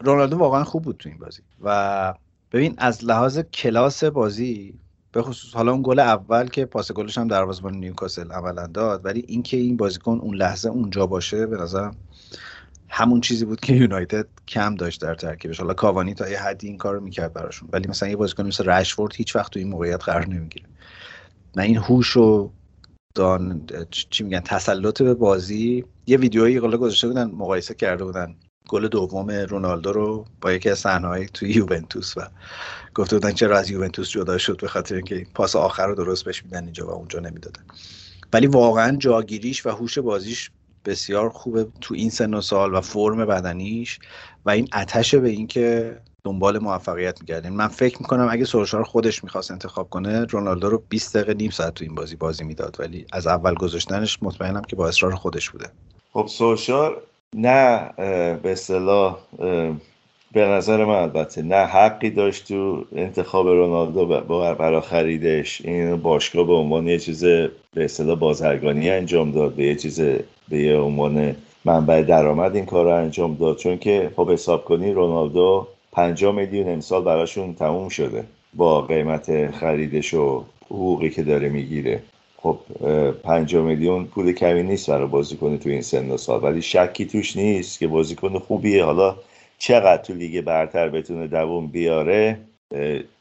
[0.00, 1.42] رونالدو واقعا خوب بود تو این بازی.
[1.62, 2.14] و
[2.52, 4.74] ببین از لحاظ کلاس بازی
[5.12, 9.24] به خصوص حالا اون گل اول که پاس گلش هم دروازه‌بان نیوکاسل عملا داد ولی
[9.28, 11.96] اینکه این بازیکن اون لحظه اونجا باشه به نظرم
[12.88, 15.60] همون چیزی بود که یونایتد کم داشت در ترکیبش.
[15.60, 19.14] حالا کاوانی تا یه حدی این کارو می‌کرد براشون ولی مثلا یه بازیکن مثل رشفورد
[19.16, 20.66] هیچ وقت تو این موقعیت قرار نمی‌گیره.
[21.56, 22.52] نه این هوش و
[23.16, 25.84] دان چی میگن تسلط به بازی.
[26.06, 28.36] یه ویدیویی حالا گذاشته بودن مقایسه کرده بودن.
[28.68, 32.20] گل دوم رونالدو رو با یکی از صحنه‌های توی یوونتوس و
[32.94, 36.44] گفته بودن چرا از یوونتوس جدا شد به خاطر اینکه پاس آخر رو درست بهش
[36.44, 37.62] میدن اینجا و اونجا نمی‌دادن.
[38.32, 40.50] ولی واقعا جاگیریش و هوش بازیش
[40.84, 43.98] بسیار خوبه تو این سن و سال و فرم بدنیش
[44.44, 49.50] و این اتشه به اینکه دنبال موفقیت میگردین من فکر می‌کنم اگه سولشار خودش می‌خواست
[49.50, 52.76] انتخاب کنه رونالدو رو 20 دقیقه نیم ساعت تو این بازی بازی می‌داد.
[52.78, 55.70] ولی از اول گذاشتنش مطمئنم که با اصرار خودش بوده.
[56.12, 57.02] خب سولشار
[57.34, 57.90] نه
[58.42, 59.18] به اصطلاح
[60.32, 64.06] به نظر من البته نه حقی داشت تو انتخاب رونالدو
[64.54, 69.74] برای خریدش این باشگاه به عنوان یه چیز به اصطلاح بازرگانی انجام داد به یه
[69.74, 70.00] چیز
[70.48, 73.56] به یه عنوان منبع درآمد این کار رو انجام داد.
[73.56, 80.14] چون که خب حساب کنی رونالدو 5 میلیون امسال براشون تموم شده با قیمت خریدش
[80.14, 82.02] و حقوقی که داره می‌گیره.
[82.42, 82.58] خب
[83.22, 86.42] 5 میلیون پول کمی نیست برای بازیکن تو این سن و سال.
[86.42, 88.84] ولی شکی توش نیست که بازیکن خوبیه.
[88.84, 89.16] حالا
[89.58, 92.38] چقدر تو لیگ برتر بتونه دووم بیاره؟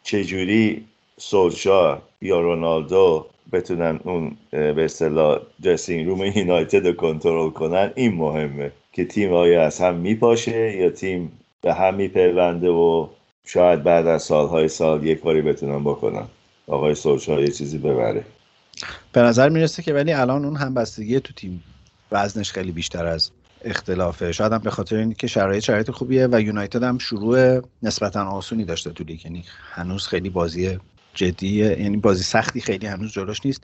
[0.04, 0.86] چجوری
[1.18, 8.72] سولشار یا رونالدو بتونن اون به اصطلاح درسینگ روم یونایتد رو کنترل کنن؟ این مهمه
[8.94, 11.32] که تیم آیا از هم میپاشه یا تیم
[11.62, 13.08] به هم میپیونده و
[13.46, 16.26] شاید بعد از سالهای سال یک کاری بتونن بکنن.
[16.68, 18.24] آقای سولشار یه چیزی ببره.
[19.14, 21.66] به نظر می‌رسه که ولی الان اون همبستگی تو تیم
[22.12, 24.32] وزنش خیلی بیشتر از اختلافه.
[24.32, 28.92] شاید هم به خاطر اینکه شرایط شرایط خوبیه و یونایتد هم شروع نسبتا آسونی داشته
[28.92, 29.26] تو لیگ.
[29.26, 30.80] یعنی هنوز خیلی بازی
[31.14, 33.64] جدیه یعنی بازی سختی خیلی هنوز جلوش نیست.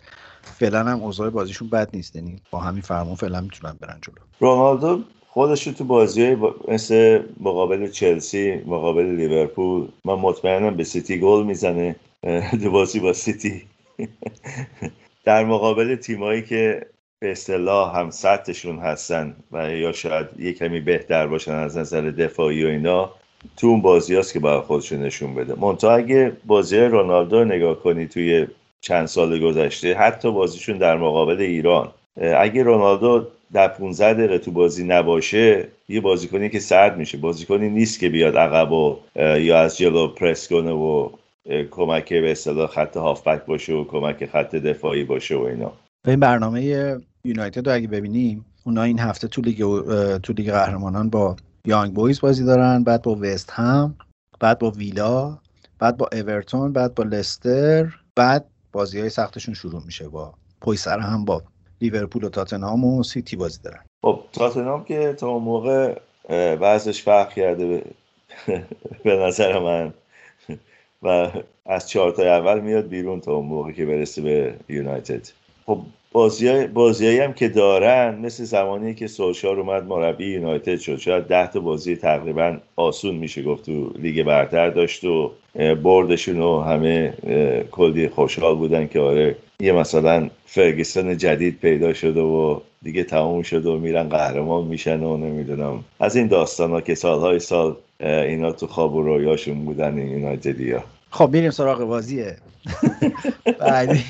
[0.52, 2.16] فعلا هم اوضاع بازیشون بد نیست.
[2.16, 4.16] یعنی با همین فرمون فعلا می‌تونن برن جلو.
[4.40, 11.96] رونالدو خودش تو بازی مثل مقابل چلسی مقابل لیورپول من مطمئنم به سیتی گل می‌زنه.
[12.64, 13.64] دو بازی با سیتی.
[15.28, 16.86] در مقابل تیمایی که
[17.20, 22.66] به اصطلاح هم سطحشون هستن و یا شاید یه کمی بهتر باشن از نظر دفاعی
[22.66, 23.12] و اینا
[23.58, 25.54] تو اون بازی هست که باید خودشون نشون بده.
[25.60, 28.48] منتها اگه بازی رونالدو نگاه کنی توی
[28.82, 31.92] چند سال گذشته حتی بازیشون در مقابل ایران
[32.38, 37.18] اگه رونالدو در 15 دقیقه تو بازی نباشه یه بازیکنی که سرد میشه.
[37.18, 41.10] بازیکنی نیست که بیاد عقب و یا از جلو پرس کنه و
[41.72, 45.72] کمک به اصطلاح خط هافبک باشه و کمک خط دفاعی باشه و اینا.
[46.04, 46.62] به این برنامه
[47.24, 49.58] یونایتد رو اگه ببینیم اونا این هفته تو لیگ
[50.18, 53.96] تو لیگ قهرمانان با یانگ بویز بازی دارن بعد با وست هم
[54.40, 55.38] بعد با ویلا
[55.80, 61.00] بعد با اورتون بعد با لستر بعد بازی های سختشون شروع میشه با پشت سر
[61.00, 61.44] هم با
[61.82, 63.80] لیورپول و تاتنهام و سیتی بازی دارن.
[64.02, 67.84] خب تاتنهام که تا موقع وضعش فرق کرده
[69.04, 69.94] به نظر من.
[71.04, 71.32] و
[71.66, 75.28] از چهارتای اول میاد بیرون تا اون موقع که برسه به یونایتد.
[75.66, 75.80] خب
[76.12, 80.98] بازی بازیایی هم که دارن مثل زمانی که سولشار اومد مربی یونایتد شد.
[80.98, 85.32] شاید ده تا بازی تقریبا آسون میشه گفت تو لیگ برتر داشت و
[85.84, 87.14] بردشون و همه
[87.72, 93.70] کلی خوشحال بودن که آره یه مثلا فرگستان جدید پیدا شده و دیگه تموم شده
[93.70, 95.84] و میرن قهرمان میشن و نمی‌دونم.
[96.00, 100.72] از این داستان ها که سالهای سال اینا تو خواب و رویاشون بودن این یونایتدی
[100.72, 102.38] ها خب میریم سراغ بازیه.
[103.60, 104.04] بعدی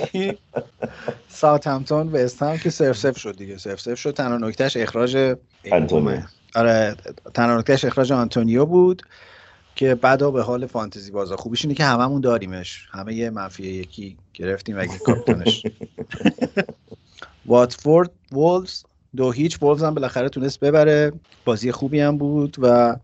[1.29, 3.57] ساوتهمپتون وستهم که صفر صفر شد دیگه.
[3.57, 6.21] صفر صفر شد تنها نکتهش اخراج انتونیو
[6.55, 6.95] آره
[7.33, 9.01] تنها نکتهش اخراج آنتونیو بود
[9.75, 12.87] که بعدا به حال فانتزی بازا خوبیش اینه که هممون داریمش.
[12.91, 15.63] همه یه منفی یکی گرفتیم اگه کاپیتانش
[17.47, 18.83] واتفورد وولز
[19.15, 21.11] دو هیچ وولز هم بالاخره تونست ببره.
[21.45, 22.95] بازی خوبی هم بود و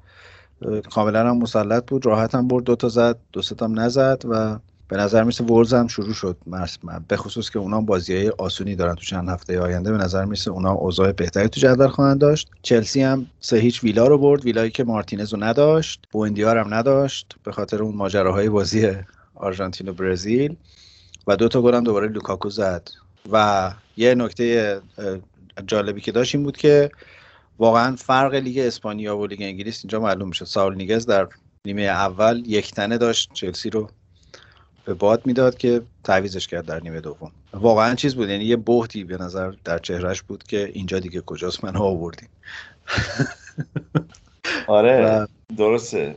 [0.92, 2.06] کاملا هم مسلط بود.
[2.06, 6.14] راحت هم برد دوتا زد دو هم نزد و به نظر میسه ورز هم شروع
[6.14, 6.38] شد.
[7.08, 10.52] به خصوص که اونا بازی های آسونی دارن تو چند هفته آینده به نظر میسه
[10.52, 12.50] اونا اوضاع بهتری تو جدول خواهند داشت.
[12.62, 16.04] چلسی هم سه هیچ ویلا رو برد ویلایی که مارتینز رو نداشت.
[16.12, 18.92] بوندیار هم نداشت به خاطر اون ماجراهای بازی
[19.36, 20.56] آرژانتین و برزیل.
[21.28, 22.90] و دو تا گل هم دوباره لوکاکو زد.
[23.32, 24.82] و یه نکته
[25.68, 26.92] جالبی که داشت این بود که
[27.60, 31.28] واقعا فرق لیگ اسپانیا و لیگ انگلیس اینجا معلوم میشه ساول نیگز در
[31.66, 33.34] نیمه اول یک تنه داشت.
[33.34, 33.90] چلسی رو
[34.86, 37.32] به باد می‌داد که تعویزش کرد در نیمه دوم.
[37.54, 41.64] واقعا چیز بود یعنی یه بهتی به نظر در چهرش بود که اینجا دیگه کجاست
[41.64, 42.30] من آوردیم
[44.68, 46.16] آره درسته.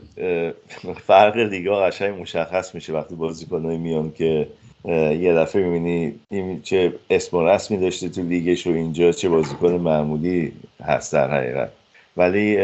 [1.05, 4.47] فرق لیگا قشنگ مشخص میشه وقتی بازیکنای میان که
[4.87, 9.71] یه دفعه می‌بینی این چه اسم و رسمی داشته تو لیگش و اینجا چه بازیکن
[9.71, 10.51] معمولی
[10.83, 11.69] هست در حقیقت.
[12.17, 12.57] ولی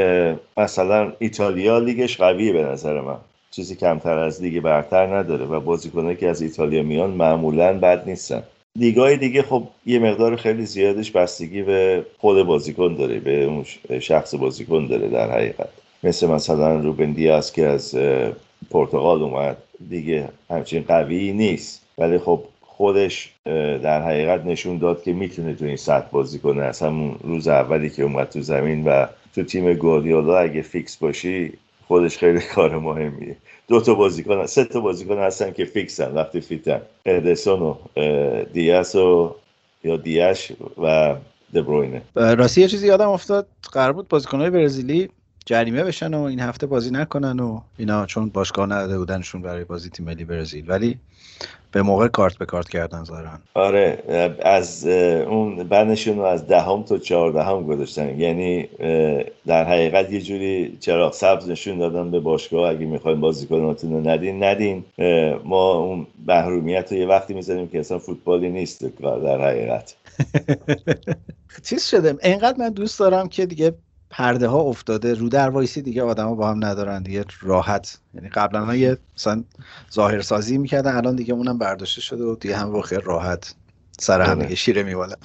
[0.57, 3.17] مثلا ایتالیا لیگش قویه به نظر من.
[3.51, 8.43] چیزی کمتر از لیگ برتر نداره و بازیکنایی که از ایتالیا میان معمولا بد نیستن.
[8.75, 13.65] لیگای دیگه خب یه مقدار خیلی زیادش بستگی به خود بازیکن داره به اون
[13.99, 15.69] شخص بازیکن داره در حقیقت.
[16.03, 17.95] مثل مثلا روبن دیاز که از
[18.71, 19.57] پرتغال اومد
[19.89, 21.82] دیگه همچین قوی نیست.
[21.97, 23.33] ولی خب خودش
[23.83, 26.63] در حقیقت نشون داد که می‌تونه تو این سطح بازی کنه.
[26.63, 31.53] از همون روز اولی که اومد تو زمین و تو تیم گواردیولا اگه فیکس باشی
[31.87, 33.35] خودش خیلی کار مهمیه.
[33.67, 36.81] دو تا بازیکن سه تا بازیکن هستن که فیکسن وقتی fit ن.
[37.05, 37.75] ادرسون و
[38.53, 39.35] دیاس و
[39.83, 41.15] یا دیاش و
[41.55, 42.01] دبروینه.
[42.15, 43.47] راستی یه چیزی یادم افتاد.
[43.71, 45.09] قرار بود بازیکنهای برزیلی
[45.45, 49.89] جریمه بشن و این هفته بازی نکنن و اینا چون باشگاه نداده بودنشون برای بازی
[49.89, 50.65] تیم ملی برزیل.
[50.67, 50.99] ولی
[51.71, 54.03] به موقع کارت به کارت کردن زارن آره
[54.41, 54.87] از
[55.27, 58.19] اون بندشون رو از دهم تا چهاردهم گذاشتن.
[58.19, 58.69] یعنی
[59.45, 64.43] در حقیقت یه جوری چراغ سبز نشون دادن به باشگاه اگه می‌خوایم بازیکناتون رو ندین
[64.43, 64.83] ندین.
[65.43, 69.95] ما اون محرومیت رو یه وقتی می‌ذاریم که اصلا فوتبالی نیست در حقیقت.
[71.69, 72.15] چیز شده.
[72.23, 73.73] اینقدر من دوست دارم که دیگه
[74.13, 75.13] پرده ها افتاده.
[75.13, 77.25] رو در وایسی دیگه آدما با هم ندارن دیگه.
[77.41, 77.97] راحت.
[78.13, 79.43] یعنی قبلا ها یه مثلا
[79.93, 83.55] ظاهر سازی می‌کردن الان دیگه اونم برداشته شده و دیگه هم واقعا راحت
[83.99, 85.15] سر هم دیگه شیره میوالن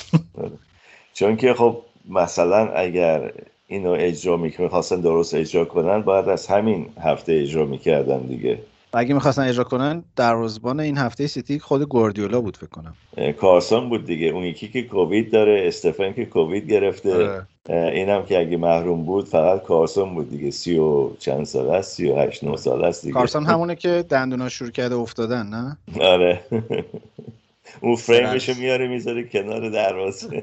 [1.15, 3.33] چون که خب مثلا اگر
[3.67, 8.59] اینو اجرا می‌کنن خواستن درست اجرا کنن باید از همین هفته اجرا می‌کردن دیگه.
[8.93, 12.95] اگه می‌خواستن اجرا کنن دروازه‌بان این هفته سیتی خود گواردیولا بود فکر کنم.
[13.33, 14.27] کارسون بود دیگه.
[14.27, 17.15] اون یکی که کووید داره استفن که کووید گرفته.
[17.15, 17.47] آره.
[17.69, 20.51] اینم که اگه محروم بود فقط کارسون بود دیگه.
[20.51, 23.15] سی و چند سال است؟ سی و هشت نو سال است دیگه.
[23.15, 26.41] کارسون همونه که دندونا شروع کرده افتادن نه؟ آره.
[27.81, 30.43] اون فریمشو میاره می‌ذاره کنار دروازه.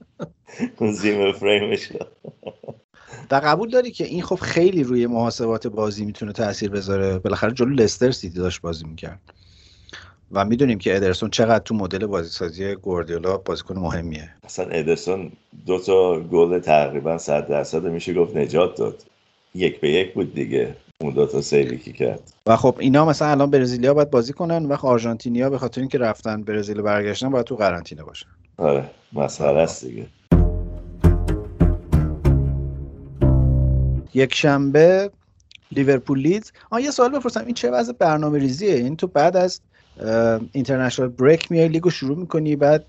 [0.78, 1.88] اون Zimmer frame ش
[3.30, 7.74] و قبول داری که این خب خیلی روی محاسبات بازی می‌تونه تاثیر بذاره؟ بالاخره جلو
[7.74, 9.20] لستر سیتی داشت بازی می‌کرد.
[10.32, 14.30] و می‌دونیم که ادرسون چقدر تو مدل بازیسازی گوردیولا بازیکن مهمیه.
[14.44, 15.32] اصلا ادرسون
[15.66, 19.02] دو تا گل تقریبا 100 درصد میشه گفت نجات داد.
[19.54, 22.32] یک به یک بود دیگه اون دو تا سیوی که کرد.
[22.46, 26.42] و خب اینا مثلا الان برزیلیا باید بازی کنن و آرژانتینیا به خاطر اینکه رفتن
[26.42, 28.26] برزیل برگشتن باید تو قرنطینه باشن.
[28.56, 30.06] آره مسئله است دیگه.
[34.16, 35.10] یک شنبه
[35.72, 36.50] لیورپول لیدز.
[36.70, 39.60] آ یه سوال بپرسم این چه وضع برنامه ریزیه؟ این تو بعد از
[40.52, 42.84] international break میای لیگو شروع می‌کنی بعد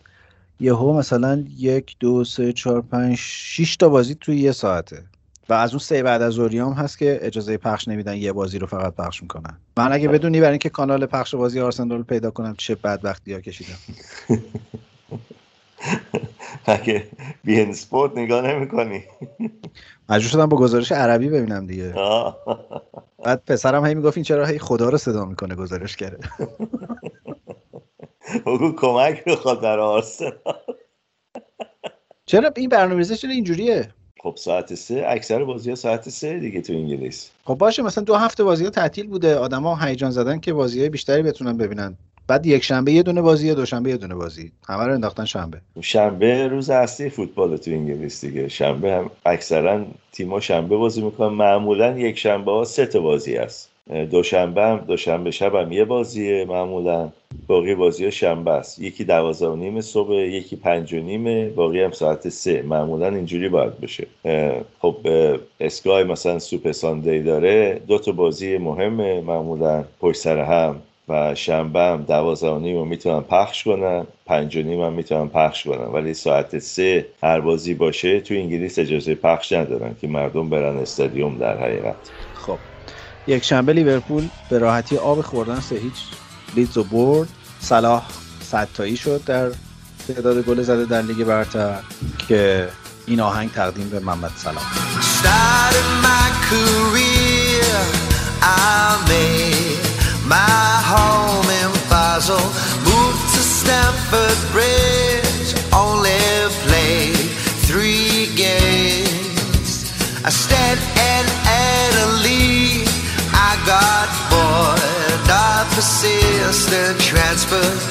[0.60, 5.04] یهو مثلا یک دو سه چهار پنج شیش تا بازی توی یه ساعته.
[5.50, 8.68] و از اون سه بعد از ظهریام هست که اجازه پخش نمیدن یه بازی رو
[8.68, 9.58] فقط پخش می‌کنن.
[9.78, 13.78] من اگه بدونی برای اینکه کانال پخش بازی آرسنال پیدا کنم چه بدبختی ها کشیدم.
[16.66, 17.08] اگه
[17.44, 19.04] بی سپورت نگاه نمی کنی
[20.10, 21.94] مجبور شدم با گزارش عربی ببینم دیگه.
[23.26, 26.30] بعد پسرم هی می‌گفت این چرا هی خدا رو صدا می‌کنه گزارش کرده.
[28.46, 30.34] بگو کمک بخواد در آرسنال.
[32.26, 36.74] چرا این برنامه‌ریزی چرا اینجوریه؟ خب ساعت سه اکثر بازی ها ساعت سه دیگه تو
[36.74, 37.32] انگلیس.
[37.46, 39.36] خب باشه مثلا دو هفته بازی ها تعطیل بوده.
[39.36, 41.98] آدما هیجان زدن که بازی های بیشتری بتونن ببینن.
[42.28, 44.52] بعد یک شنبه یه دونه بازی دوشنبه یه دونه بازی.
[44.68, 45.62] همه رو انداختن شنبه.
[45.82, 48.48] شنبه روز اصلی فوتبال تو انگلیس دیگه.
[48.48, 51.28] شنبه هم اکثرا تیما شنبه بازی می‌کنن.
[51.28, 53.70] معمولا یک شنبه ها سه تا بازی است
[54.12, 57.10] دوشنبه هم دوشنبه شب هم یه بازیه معمولا.
[57.48, 58.80] باقی بازی ها شنبه است.
[58.80, 62.62] یکی دوازده و نیم صبح یکی پنج و نیمه باقی هم ساعت سه.
[62.62, 64.08] معمولا اینجوری باید بشه.
[64.80, 64.96] خب
[65.60, 67.82] اسکای مثلا سوپر ساندی داره.
[67.88, 69.84] دو تا بازی مهمه معمولا.
[70.00, 74.08] پشت سر هم و شنبه هم دوازده و نیم می‌تونن پخش کنن.
[74.26, 75.86] پنج و نیم هم می‌تونن پخش کنن.
[75.86, 81.38] ولی ساعت سه هر بازی باشه تو انگلیس اجازه پخش ندارن که مردم برن استادیوم
[81.38, 82.12] در حقیقت.
[82.34, 82.60] خب.
[83.28, 85.94] یک شنبه لیورپول به راحتی آب خوردن سه هیچ.
[86.56, 87.28] لیدز و برد.
[87.60, 88.04] صلاح
[88.52, 89.52] صد شد در
[90.08, 91.80] تعداد گل زده در لیگ برتر
[92.28, 92.70] که
[93.06, 94.64] این آهنگ تقدیم به محمد سلام.
[112.20, 112.57] I
[113.68, 117.84] I got bored of persistent transfers.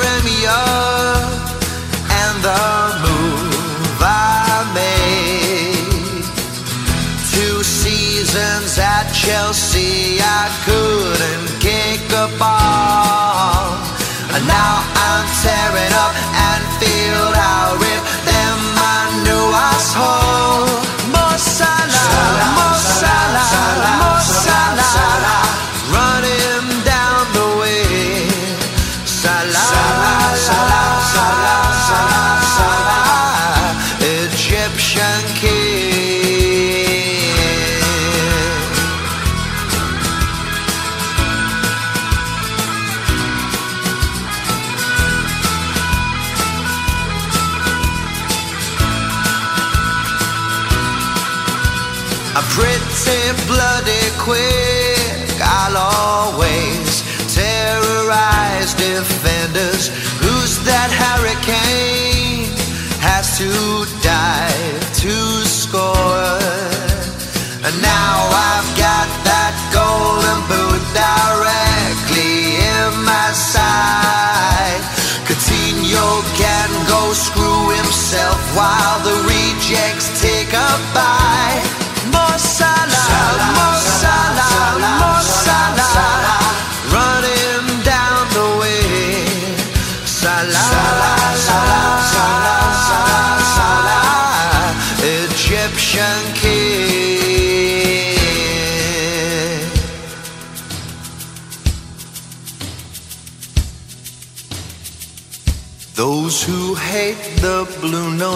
[0.00, 0.62] Remia
[2.08, 2.64] and the
[3.04, 6.24] move I made.
[7.28, 13.76] Two seasons at Chelsea, I couldn't kick a ball.
[14.32, 16.16] And now I'm tearing up
[16.48, 20.59] and feel how rip them my new asshole.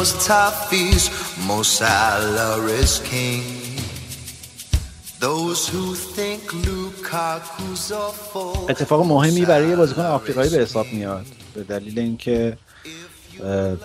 [0.05, 1.05] Blue nosed toffees,
[1.46, 3.42] Mo Salah is king.
[5.20, 8.70] Those who think Lukaku's a fool.
[8.70, 12.59] اتفاق مهمی برای بازیکن آفریقایی به حساب میاد به دلیل اینکه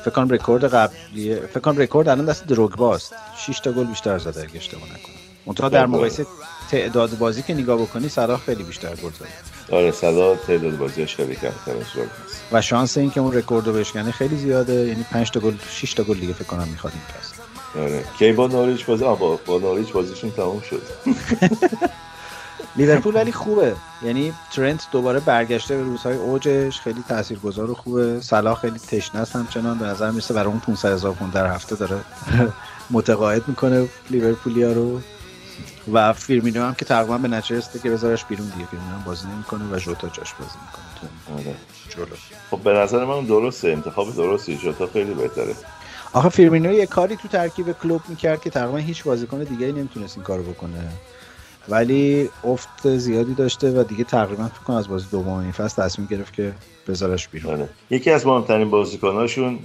[0.03, 4.41] فکر کنم رکورد قبلی فکر کنم رکورد الان دست دروگباست 6 تا گل بیشتر زده
[4.41, 5.15] اگه اشتباه نکنم
[5.45, 6.25] منتها در مقایسه
[6.71, 9.27] تعداد بازی که نگاه بکنی صلاح خیلی بیشتر گل زده
[9.77, 12.43] آره صلاح تعداد بازیاش خیلی کمتر از هست.
[12.51, 14.73] و شانس این که اون رکورد رو بشکنه خیلی زیاده.
[14.73, 17.35] یعنی 5 تا گل 6 تا گل دیگه فکر کنم می‌خواد این فصل.
[17.81, 18.03] آره.
[18.19, 20.81] کی با نوریچ بازی؟ آه با, نوریچ بازیشون تموم شد.
[22.77, 23.75] لیورپول ولی خوبه.
[24.03, 26.79] یعنی ترنت دوباره برگشته به روزهای اوجش.
[26.79, 28.21] خیلی تاثیرگذار و خوبه.
[28.21, 30.33] صلاح خیلی تشنه است همچنان به نظر می‌رسه.
[30.33, 31.99] برای اون 500 هزار پوند در هفته داره
[32.91, 35.01] متقاعد می‌کنه لیورپولیا رو.
[35.93, 38.65] و فیرمینو هم که تقریبا به رسیده که بذارش بیرون دیگه.
[38.65, 41.39] فیرمینو هم بازی نمی‌کنه و ژوتا جاش بازی می‌کنه.
[41.39, 41.55] آره.
[41.89, 42.15] جلو.
[42.51, 44.57] خب به نظر من درسته انتخاب درستی.
[44.57, 45.55] جوتا خیلی بهتره.
[46.13, 50.23] آخه فیرمینو یه کاری تو ترکیب کلوب می‌کرد که تقریبا هیچ بازیکن دیگه نمی‌تونست این
[50.23, 50.89] کارو بکنه.
[51.69, 56.07] ولی افت زیادی داشته و دیگه تقریبا فکر کنم از بازی دوم این فصل تصمیم
[56.11, 56.53] گرفت که
[56.87, 57.53] بذارش بیرون.
[57.53, 57.69] آره.
[57.89, 59.59] یکی از مهمترین بازیکناشون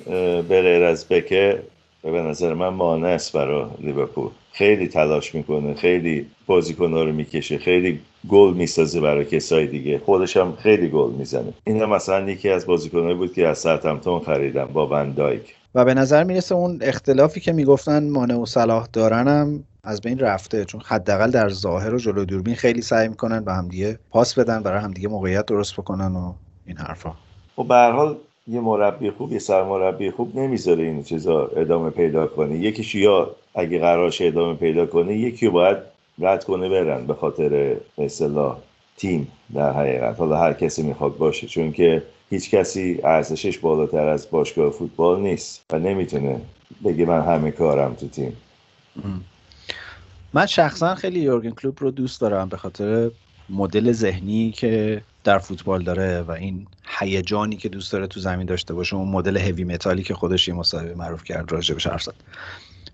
[0.48, 1.62] به غیر از بکه
[2.02, 4.30] به نظر من مانع است برای لیورپول.
[4.54, 9.98] خیلی تلاش می‌کنه خیلی بازیکنها رو می‌کشه خیلی گل می‌سازه برای کسای دیگه.
[9.98, 11.52] خودش هم خیلی گل می‌زنه.
[11.66, 15.84] این هم مثلا یکی از بازیکنهایی بود که از سرتمتون خریدم با ون دایک و
[15.84, 20.80] به نظر می‌رسه اون اختلافی که می‌گفتن مانع و صلاح دارنم از بین رفته چون
[20.84, 25.08] حداقل در ظاهر و جلو دوربین خیلی سعی می‌کنن به همدیگه پاس بدن برای همدیگه
[25.08, 26.32] موقعیت درست بکنن و
[26.66, 27.12] این حرفا.
[27.56, 28.16] خب به هر حال
[28.48, 32.58] یه مربی خوب یه سرمربی خوب نمی‌ذاره این چیزا ادامه پیدا کنه.
[32.58, 35.76] یکیش یا اگه قرارش ادامه پیدا کنه یکی باید
[36.18, 38.58] رد کنه برن به خاطر اصطلاح
[38.96, 40.18] تیم در حقیقت.
[40.18, 45.64] حالا هر کسی می‌خواد باشه چون که هیچ کسی ارزشش بالاتر از باشگاه فوتبال نیست
[45.72, 46.40] و نمی‌تونه
[46.84, 48.36] بگه من همه کارم تو تیم.
[50.32, 53.10] من شخصا خیلی یورگن کلوپ رو دوست دارم به خاطر
[53.50, 56.66] مدل ذهنی که در فوتبال داره و این
[56.98, 60.54] هیجانی که دوست داره تو زمین داشته باشه اون مدل هوی متالی که خودش یه
[60.54, 62.14] مصاحبه معروف کرد راجبش حرف زد.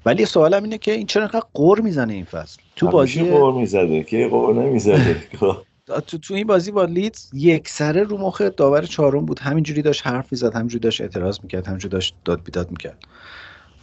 [0.07, 4.05] ولی سوالم اینه که این چرا اینقدر قور می‌زنه این فصل؟ تو بازی قور می‌زده
[4.05, 5.23] که قور نمی‌زده؟
[6.07, 9.39] تو, تو این بازی با لیدز یک سره رو مخ داور چهارم بود.
[9.39, 13.05] همینجوری داشت حرف می‌زد همینجوری داشت اعتراض می‌کرد همینجوری داشت داد بیداد می‌کرد.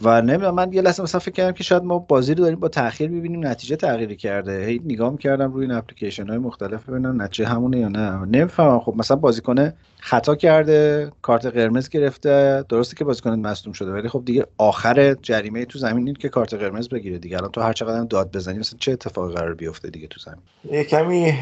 [0.02, 2.68] و نمی‌دونم من یه لحظه مثلا فکر کردم که شاید ما بازی رو داریم با
[2.68, 4.64] تاخیر ببینیم نتیجه تغییری کرده.
[4.64, 8.24] هی نگاه می‌کردم روی این اپلیکیشن های مختلف ببینم نتیجه همونه یا نه.
[8.24, 8.80] نمی‌فهمم.
[8.80, 12.64] خب مثلا بازیکن خطا کرده کارت قرمز گرفته.
[12.68, 16.54] درسته که بازیکن مصدوم شده ولی خب دیگه آخر جریمه تو زمین این که کارت
[16.54, 17.36] قرمز بگیره دیگه.
[17.36, 20.84] الان تو هر چقدر داد بزنی مثلا چه اتفاقی قرار بیفته دیگه تو زمین؟ یه
[20.84, 21.32] کمی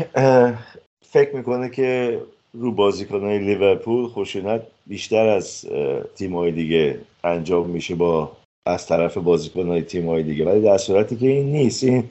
[1.03, 2.21] فکر می‌کنه که
[2.53, 5.67] رو بازیکنهای لیورپول خشونت بیشتر از
[6.15, 8.33] تیم‌های دیگه انجام میشه با
[8.67, 10.45] از طرف بازیکنهای تیم‌های دیگه.
[10.45, 12.05] ولی در صورتی که این نیست این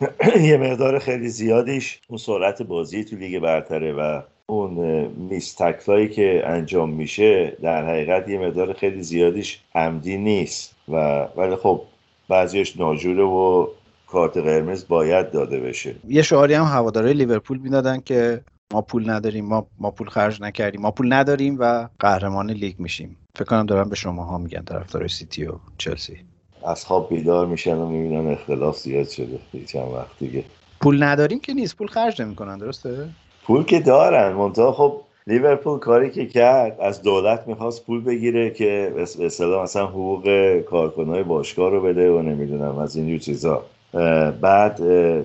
[0.50, 6.08] یه مقدار خیلی زیادیش اون سرعت بازی تو لیگ برتره و اون اه، میس تکلایی
[6.08, 10.74] که انجام میشه در حقیقت یه مقدار خیلی زیادیش عمدی نیست.
[10.88, 11.80] و ولی خب
[12.28, 13.66] بعضیش ناجوره و
[14.06, 15.94] کارت قرمز باید داده بشه.
[16.08, 18.40] یه شعاری هم هوادارهای لیورپول می‌دادن که
[18.74, 20.80] ما پول نداریم ما ما پول خرج نکردیم.
[20.80, 23.16] ما پول نداریم و قهرمان لیگ میشیم.
[23.36, 26.16] فکر کنم دارن به شما ها میگن طرفدار سیتی و چلسی.
[26.66, 29.38] از خواب بیدار میشن و می‌بینن اختلاف زیاد شده.
[29.66, 30.44] چند وقت دیگه
[30.80, 33.08] پول نداریم که نیست پول خرج نمی‌کنن درسته؟
[33.46, 34.32] پول که دارن.
[34.32, 39.86] منتها خب لیورپول کاری که کرد از دولت می‌خواست پول بگیره که به اصطلاح مثلا
[39.86, 43.64] حقوق کارکنای باشگاه رو بده و نمی‌دونم از اینجور چیزا.
[44.40, 44.76] بعد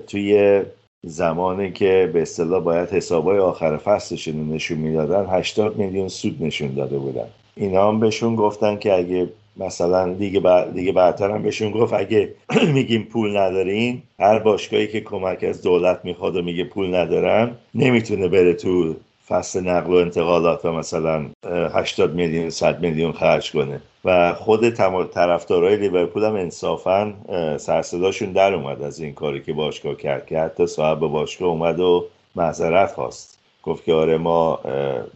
[0.06, 0.62] توی
[1.04, 6.74] زمانی که به اصطلاح باید حسابای آخر فصلشون رو نشون می‌دادن 80 میلیون سود نشون
[6.74, 7.28] داده بودن.
[7.56, 10.72] اینا هم بهشون گفتن که اگه مثلا لیگ بر...
[10.72, 12.34] لیگ برتر هم بهشون گفت اگه
[12.74, 18.28] میگیم پول ندارین هر باشگاهی که کمک از دولت می‌خواد و میگه پول ندارم نمی‌تونه
[18.28, 18.96] بره تو
[19.30, 21.26] فصل نقل و انتقالات و مثلا
[21.74, 23.82] 80 میلیون 100 میلیون خرج کنه.
[24.06, 24.70] و خود
[25.06, 27.14] طرفدارای لیورپول هم انصافا
[27.58, 32.06] سرصداشون در اومد از این کاری که باشگاه کرد که حتی صاحب باشگاه اومد و
[32.36, 33.40] معذرت خواست.
[33.64, 34.60] گفت که آره ما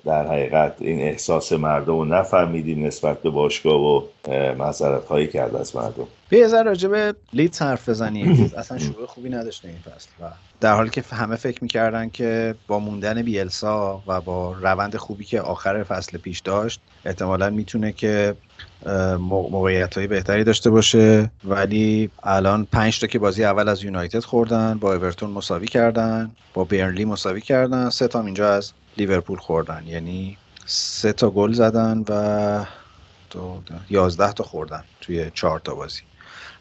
[0.05, 4.01] در حقیقت این احساس مردم رو نفهمیدیم نسبت به باشگاه و
[4.57, 6.07] معذرت هایی کرد از مردم.
[6.37, 8.51] یه ذره راجع به لیدز حرف بزنیم.
[8.57, 10.29] اصلا شروع خوبی نداشته این فصل و
[10.61, 15.41] در حالی که همه فکر می‌کردن که با موندن بیلسا و با روند خوبی که
[15.41, 18.35] آخر فصل پیش داشت احتمالا می‌تونه که
[19.19, 21.31] موقعیت های بهتری داشته باشه.
[21.43, 26.63] ولی الان پنج تا که بازی اول از یونایتد خوردن با اورتون مساوی کردن با
[26.63, 29.83] برنلی مساوی کردن سه تا اینجا از لیورپول خوردن.
[29.87, 32.65] یعنی سه تا گل زدن و
[33.89, 36.01] یازده تا خوردن توی چهار تا بازی.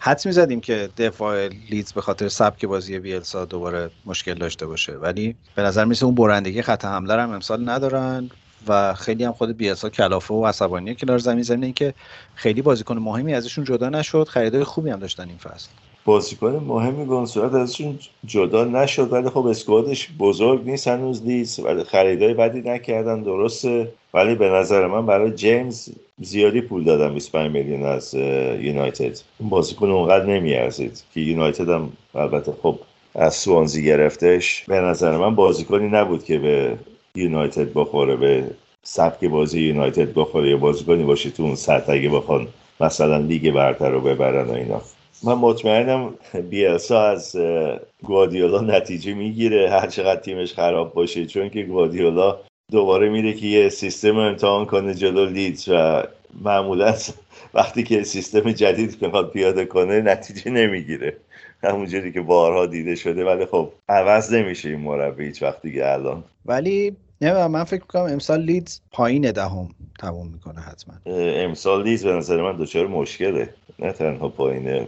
[0.04, 4.92] حدس می‌زدیم که دفاع لیدز به خاطر سبک بازی بیلسا دوباره مشکل داشته باشه.
[4.92, 8.30] ولی به نظر میسه اون برندگی خط حمله هم امسال ندارن
[8.68, 11.94] و خیلی هم خود بیلسا کلافه و عصبانیه کنار زمین زمین اینکه
[12.34, 14.28] خیلی بازیکن مهمی ازشون جدا نشد.
[14.28, 15.68] خریدای خوبی هم داشتن این فصل.
[16.04, 21.84] بازیکن مهمی به صورت ازشون جدا نشد ولی خب اسکوادش بزرگ نیست هنوز نیست ولی
[21.84, 23.92] خریدای بدی نکردن درسته.
[24.14, 25.88] ولی به نظر من برای جیمز
[26.20, 28.14] زیادی پول دادم 25 میلیون از
[28.60, 29.18] یونایتد.
[29.40, 32.78] بازیکن اونقدر نمیارزید که یونایتد هم البته خب
[33.14, 34.64] از سوانزی گرفتش.
[34.68, 36.76] به نظر من بازیکنی نبود که به
[37.14, 38.44] یونایتد بخوره به
[38.82, 40.50] سبک بازی یونایتد بخوره.
[40.50, 42.48] یا بازیکنی باشه تو اون سطح اگه بخوان
[42.80, 44.82] مثلا لیگ برتر رو ببرن و اینا.
[45.24, 46.14] من مطمئنم
[46.50, 47.36] بیلسا از
[48.02, 49.70] گوادیولا نتیجه می‌گیره.
[49.70, 52.38] هر چقدر تیمش خراب باشه چون که گوادیولا
[52.72, 56.02] دوباره میره که یه سیستم امتحان کنه جلو لیدز و
[56.44, 56.94] معمولا
[57.54, 61.16] وقتی که سیستم جدید بخواد پیاده کنه نتیجه نمی‌گیره.
[61.64, 66.24] همونجوری که بارها دیده شده ولی خب عوض نمیشه این مربی هیچ وقتی که الان.
[66.46, 69.68] ولی نه من فکر می‌کنم امسال لیدز پایین دهم
[69.98, 70.94] تموم می‌کنه حتما.
[71.06, 73.48] امسال لیدز به نظر من دچار مشکله.
[73.78, 74.86] نه تنها پایینه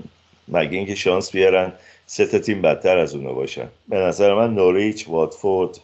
[0.49, 1.73] مگه اینکه شانس بیارن
[2.07, 3.69] سه تا تیم بدتر از اونا باشن.
[3.89, 5.81] به نظر من نوریچ واتفورد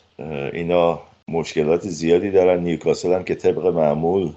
[0.53, 2.61] اینا مشکلات زیادی دارن.
[2.61, 4.33] نیوکاسل هم که طبق معمول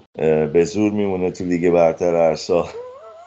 [0.52, 2.68] به زور میمونه تو لیگ برتر ارسا.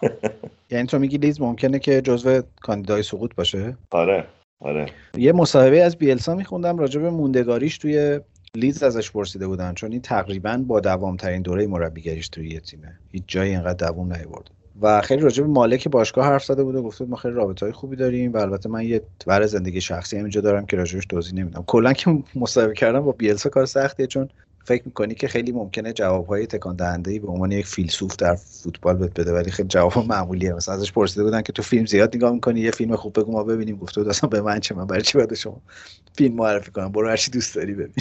[0.71, 4.25] یعنی تو میگی لیدز ممکنه که جزو کاندیدای سقوط باشه؟ آره
[4.59, 4.85] آره.
[5.17, 8.19] یه مصاحبه از بیلسا میخوندم راجع به موندگاریش توی
[8.55, 12.99] لیز ازش پرسیده بودن چون این تقریبا با دوام ترین دوره مربیگریش توی یه تیمه.
[13.11, 14.51] هیچ جایی اینقدر دوام نیورد
[14.81, 17.73] و خیلی راجع به مالک باشگاه حرف زده بود و گفته ما خیلی رابطه های
[17.73, 21.63] خوبی داریم و البته من یه ور زندگی شخصی اینجا دارم که راجعش توضیح نمیدم.
[21.67, 24.29] کلا که مصاحبه کردم با بیلسا کار سختیه چون
[24.65, 28.97] فکر می‌کنی که خیلی ممکنه جوابهای تکان دهنده ای به عنوان یک فیلسوف در فوتبال
[28.97, 30.53] بهت بده ولی خیلی جواب معمولیه.
[30.53, 33.43] مثلا ازش پرسیده بودن که تو فیلم زیاد نگاه می‌کنی یه فیلم خوب بگو ما
[33.43, 33.77] ببینیم.
[33.77, 35.61] گفته بود اصلا به من چه من برای چی باید شما
[36.17, 37.93] فیلم معرفی کنم؟ برو هر دوست داری ببین.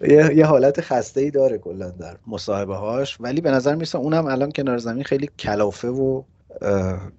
[0.00, 4.26] یه،, یه حالت خسته ای داره کلا در مصاحبه هاش ولی به نظر می‌رسه اونم
[4.26, 6.22] الان کنار زمین خیلی کلافه و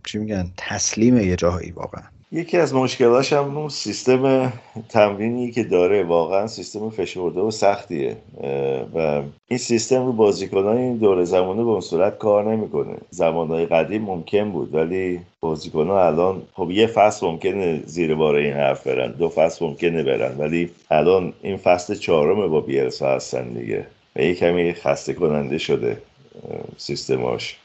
[0.05, 2.03] چی میگن تسلیمه یه جاهایی واقعا.
[2.33, 4.53] یکی از مشکلاش هم اون سیستم
[4.89, 6.03] تمرینی که داره.
[6.03, 8.17] واقعا سیستم فشرده و سختیه.
[8.95, 12.97] و این سیستم رو بازیکنان این دور زمانه به اون صورت کار نمی‌کنه.
[13.09, 18.87] زمانهای قدیم ممکن بود ولی بازیکنان الان خب یه فصل ممکنه زیر بار این حرف
[18.87, 23.85] برن دو فصل ممکنه برن ولی الان این فصل چهارم با بیرسا هستن دیگه.
[24.15, 25.97] و یه کمی خسته کننده شده
[26.77, 27.57] سیستماش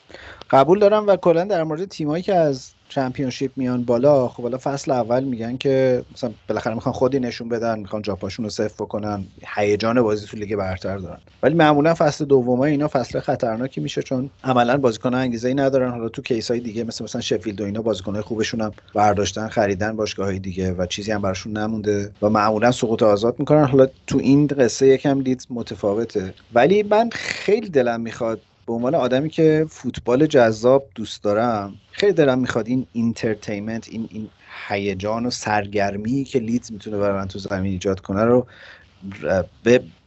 [0.50, 4.90] قبول دارم و کلا در مورد تیمایی که از چمپیونشیپ میان بالا خب حالا فصل
[4.90, 9.24] اول میگن که مثلا بالاخره می‌خوان خودی نشون بدن می‌خوان جاپاشون رو صفر بکنن
[9.56, 11.18] هیجان بازی تو لیگ برتر دارن.
[11.42, 15.90] ولی معمولا فصل دوم اینا فصل خطرناکی میشه چون عملا بازیکن انگیزه ای ندارن.
[15.90, 19.96] حالا تو کیس های دیگه مثل مثلا شفیلد و اینا بازیکن خوبشون هم برداشتن خریدن
[19.96, 23.64] باشگاه های دیگه و چیزی هم براشون نمونده و معمولا سقوط آزاد می‌کنن.
[23.64, 26.34] حالا تو این قصه یکم دید متفاوته.
[26.54, 32.38] ولی من خیلی دلم می‌خواد به عنوان آدمی که فوتبال جذاب دوست دارم خیلی دلم
[32.38, 34.30] می‌خواد این entertainment این این
[34.68, 38.46] هیجان و سرگرمی که لیدز می‌تونه برای من تو زمین ایجاد کنه رو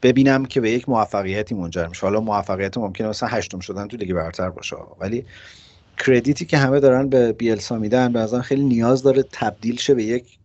[0.02, 2.02] ببینم که به یک موفقیتی منجر میشه.
[2.02, 5.26] حالا موفقیت ممکنه مثلا هشتم شدن تو لیگ برتر باشه ولی
[5.98, 10.04] credit ی که همه دارن به بیلسا میدن به خیلی نیاز داره تبدیل شه به
[10.04, 10.40] یک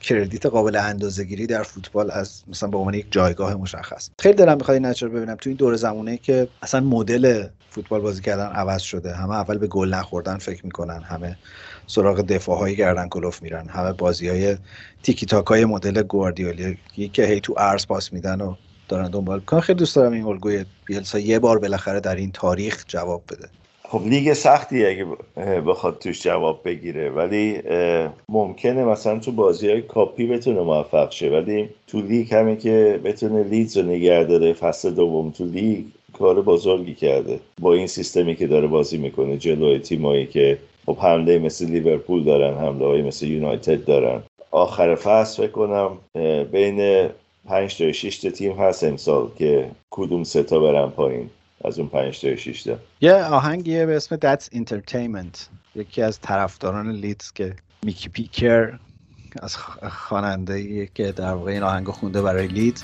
[0.00, 4.10] credit قابل اندازه گیری در فوتبال از مثلا به عنوان یک جایگاه مشخص.
[4.18, 8.22] خیلی دلم می‌خواد این رو ببینم تو این دور زمونه که اصلا مدل فوتبال بازی
[8.22, 9.14] کردن عوض شده.
[9.14, 11.36] همه اول به گل نخوردن فکر می‌کنن همه
[11.86, 14.56] سراغ دفاع هایی گردن کلفت میرن همه بازی های
[15.02, 16.78] تیکی تاک های مدل گواردیولایی
[17.12, 18.54] که هی تو عرض پاس میدن و
[18.88, 22.84] دارن دنبال کن خیلی دوست دارم این الگوی بیلسا یه بار بالاخره در این تاریخ
[22.86, 23.48] جواب بده.
[23.94, 25.06] خب لیگ سختی اگه
[25.66, 27.10] بخواد توش جواب بگیره.
[27.10, 27.60] ولی
[28.28, 31.30] ممکنه مثلا تو بازی های کاپی بتونه موفق شه.
[31.30, 36.42] ولی تو لیگ همین که بتونه لیدز رو نگه داره فصل دوم تو لیگ کار
[36.42, 37.40] بزرگی کرده.
[37.60, 42.54] با این سیستمی که داره بازی می‌کنه جلوی تیمایی که خب حمله مثل لیورپول دارن
[42.54, 44.22] حمله های مثل یونایتد دارن.
[44.50, 45.98] آخر فصل فکر کنم
[46.52, 47.08] بین
[47.48, 51.30] 5 تا 6 تا تیم هست امسال که کدوم سه تا برن پایین.
[51.64, 52.78] از اون 5 تا 6 تا.
[53.00, 55.38] یه آهنگیه به اسم That's Entertainment.
[55.74, 58.78] یکی از طرفداران لیدز که میکی پیکر
[59.42, 59.56] از
[59.90, 62.82] خواننده که در واقع این آهنگ خونده برای لیدز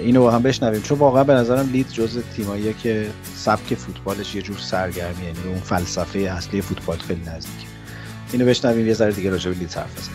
[0.00, 0.82] اینو با هم بشنویم.
[0.82, 5.58] چون واقعا به نظرم لید جز تیماییه که سبک فوتبالش یه جور سرگرمی یعنی اون
[5.58, 7.66] فلسفه اصلی فوتبال خیلی نزدیک
[8.32, 10.08] اینو بشنویم یه ذره دیگه راجع به لیدز حرف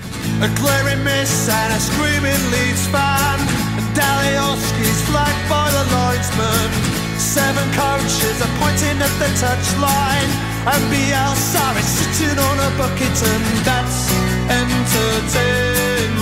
[7.23, 10.31] Seven coaches are pointing at the touchline.
[10.67, 14.11] And Bielsa is sitting on a bucket And that's
[14.51, 16.19] entertainment.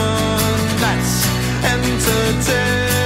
[0.78, 1.26] That's
[1.74, 3.02] entertainment.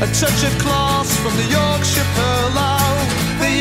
[0.00, 2.10] A touch of class from the Yorkshire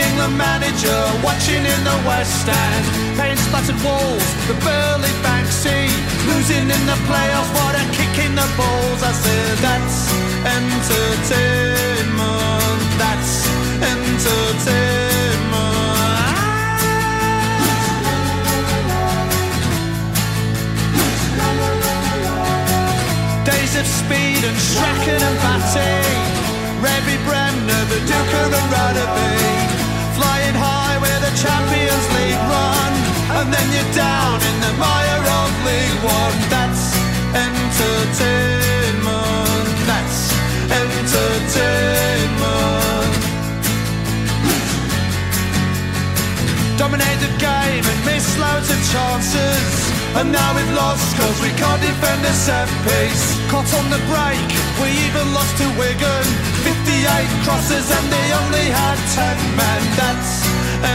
[0.04, 0.24] Purlow.
[0.24, 2.86] The manager watching in the West End.
[3.18, 5.90] Paint splattered walls, the Burley Banksy.
[6.28, 9.04] Losing in the playoffs, what a kick in the balls.
[9.04, 10.12] I said that's
[10.46, 12.82] entertainment.
[12.98, 13.48] That's
[13.82, 14.22] entertainment.
[23.46, 26.44] Days of speed and Strachan and Batty
[26.84, 29.73] Revy Bremner, the Duke the Rudderby.
[30.18, 32.92] Flying high with the Champions League run.
[33.38, 36.38] And then you're down in the mire of League One.
[36.54, 36.84] That's
[37.34, 39.74] entertainment.
[39.90, 40.20] That's
[40.70, 43.14] entertainment.
[46.78, 49.94] Dominate the game and miss loads of chances.
[50.16, 54.46] And now we've lost cause we can't defend a set piece Caught on the break,
[54.82, 56.26] we even lost to Wigan.
[56.64, 59.82] 58 crosses and they only had 10 men.
[60.00, 60.32] That's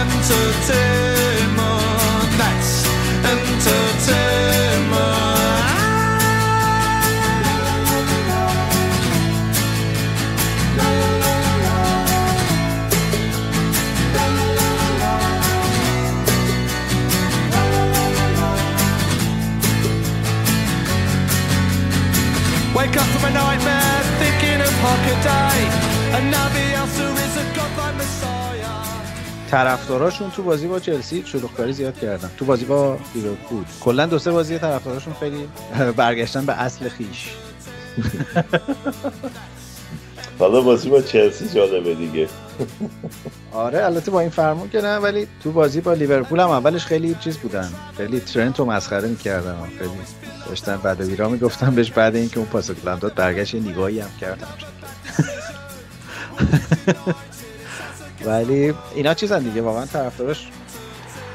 [0.00, 1.58] entertainment,
[2.40, 2.72] that's
[3.34, 5.27] entertainment
[22.78, 25.58] Wake up from a nightmare, thinking of Hockaday.
[26.16, 28.76] And now the answer is a godlike messiah.
[29.50, 32.30] طرفداراشون تو بازی با چلسی شلوغکاری زیاد کردن.
[32.36, 33.64] تو بازی با لیورپول.
[33.80, 35.48] کلا دو سه بازی طرفداراشون خیلی
[35.96, 37.28] برگشتن به اصل خیش.
[40.38, 42.28] حالا بازی با چلسی جالبه دیگه.
[43.52, 47.16] آره البته با این فرمون که نه ولی تو بازی با لیورپول هم اولش خیلی
[47.20, 47.68] چیز بودن.
[47.96, 49.56] خیلی ترنت رو مسخره می‌کردن.
[49.78, 49.90] خیلی
[50.49, 54.49] داشتن بعد ویرا می‌گفتم بهش بعد اینکه اون پاس گلم داد برگشت نگاهی هم کردم
[58.24, 59.62] ولی اینا چیزن دیگه.
[59.62, 60.49] واقعا طرفدارش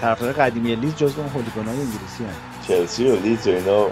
[0.01, 2.29] طرفدار قدیمی لیز جزو اون هولیگانای انگلیسی هم
[2.67, 3.85] چلسی و لیز و اینا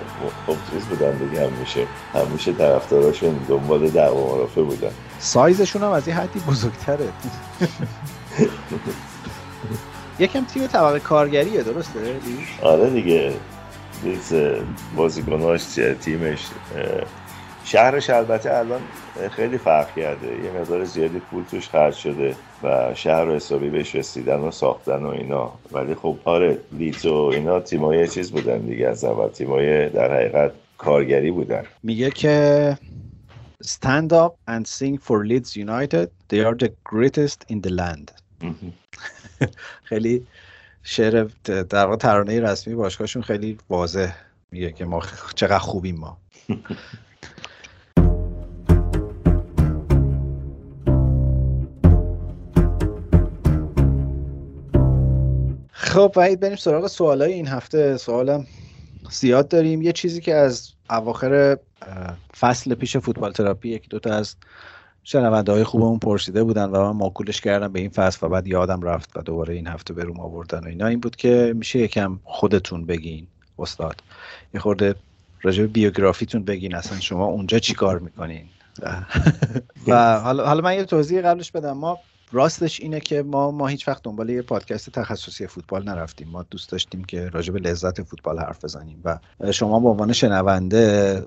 [0.47, 1.47] خب چیز بودن دیگه.
[1.47, 4.91] همیشه همیشه طرفداراشون دنبال دعوا مرافع بودن.
[5.19, 7.07] سایزشون هم از این حدی بزرگتره.
[10.19, 11.99] یکم تیم طبقه کارگریه درسته؟
[12.61, 13.33] آره دیگه.
[14.95, 15.63] بازیکناش
[16.01, 16.47] تیمش
[17.63, 18.81] شهرش البته الان
[19.31, 20.27] خیلی فرق کرده.
[20.27, 25.03] یه مقدار زیادی پول توش خرج شده و شهر رو حسابی بهش رسیدن و ساختن
[25.03, 25.51] و اینا.
[25.71, 29.27] ولی خب آره لیدز و اینا تیمای چیز بودن دیگه از اول.
[29.27, 31.63] تیمای در حقیقت کارگری بودن.
[31.83, 32.77] میگه که
[33.63, 36.09] stand up and sing for Leeds United.
[36.29, 38.11] They are the greatest in the land.
[39.89, 40.27] خیلی
[40.83, 44.13] شعر در واقع ترانه رسمی باشگاهشون خیلی واضح
[44.51, 45.01] میگه که ما
[45.35, 46.17] چقدر خوبیم ما.
[55.91, 57.97] خب وحید بریم سراغ سوالای این هفته.
[57.97, 58.47] سوالم
[59.11, 59.81] زیاد داریم.
[59.81, 61.57] یه چیزی که از اواخر
[62.39, 64.35] فصل پیش فوتبال تراپی یکی دوتا از
[65.03, 68.81] شنونده های خوبمون پرسیده بودن و من ماکولش کردم به این فصل و بعد یادم
[68.81, 70.87] رفت و دوباره این هفته به روم آوردن و اینا.
[70.87, 73.27] این بود که میشه یکم خودتون بگین
[73.59, 74.03] استاد.
[74.53, 74.95] یه خورده
[75.41, 78.45] راجع بیوگرافیتون بگین اصلا شما اونجا چی کار می‌کنین؟
[79.87, 81.77] و حالا حالا من یه توضیح قبلش بدم.
[81.77, 81.99] ما
[82.31, 86.27] راستش اینه که ما ما هیچ وقت دنبال یه پادکست تخصصی فوتبال نرفتیم.
[86.27, 89.19] ما دوست داشتیم که راجع به لذت فوتبال حرف بزنیم و
[89.51, 91.23] شما به عنوان شنونده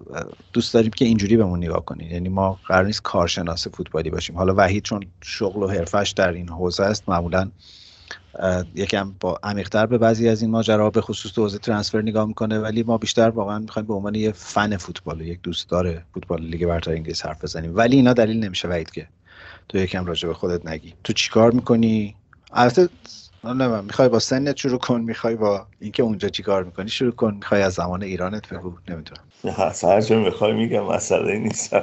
[0.52, 4.36] دوست داریم که اینجوری بهمون نگاه کنید یعنی ما قرار نیست کارشناس فوتبالی باشیم.
[4.36, 7.50] حالا وحید چون شغل و حرفش در این حوزه است معمولا
[8.74, 12.58] یکم با عمیقتر به بعضی از این ماجرا به خصوص تو حوزه ترانسفر نگاه می‌کنه.
[12.58, 16.90] ولی ما بیشتر واقعا می‌خوایم به عنوان یه فن فوتبال یک دوستدار فوتبال لیگ برتر
[16.90, 17.76] انگلیس حرف بزنیم.
[17.76, 19.08] ولی اینا دلیل نمیشه وعید که.
[19.68, 20.94] تو یکم راجع به خودت نگی.
[21.04, 22.14] تو چیکار می‌کنی؟
[22.52, 22.88] البته
[23.44, 27.34] نمی‌دونم می‌خوای با سنت شروع کن می‌خوای با اینکه اونجا چیکار می‌کنی شروع کن.
[27.34, 29.22] می‌خوای از زمان ایرانت بگو نمی‌دونم.
[29.82, 31.74] هر جا می‌خوای میگم مسئله نیست.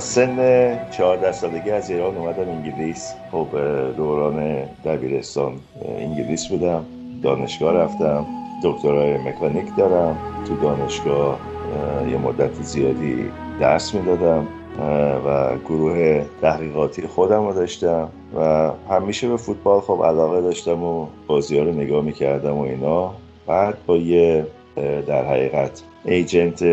[0.00, 3.12] من سن 14 سالگی از ایران اومدم انگلیس.
[3.32, 3.46] خب
[3.96, 5.52] دوران دبیرستان
[5.98, 6.84] انگلیس بودم
[7.22, 8.26] دانشگاه رفتم
[8.64, 10.16] دکترای مکانیک دارم.
[10.48, 11.38] تو دانشگاه
[12.10, 13.30] یه مدت زیادی
[13.60, 14.46] درس می‌دادم
[15.26, 21.60] و گروه تحقیقاتی خودم رو داشتم و همیشه به فوتبال خب علاقه داشتم و بازی
[21.60, 23.14] رو نگاه می‌کردم و اینا.
[23.46, 24.46] بعد با یه
[25.06, 26.64] در حقیقت ایجنت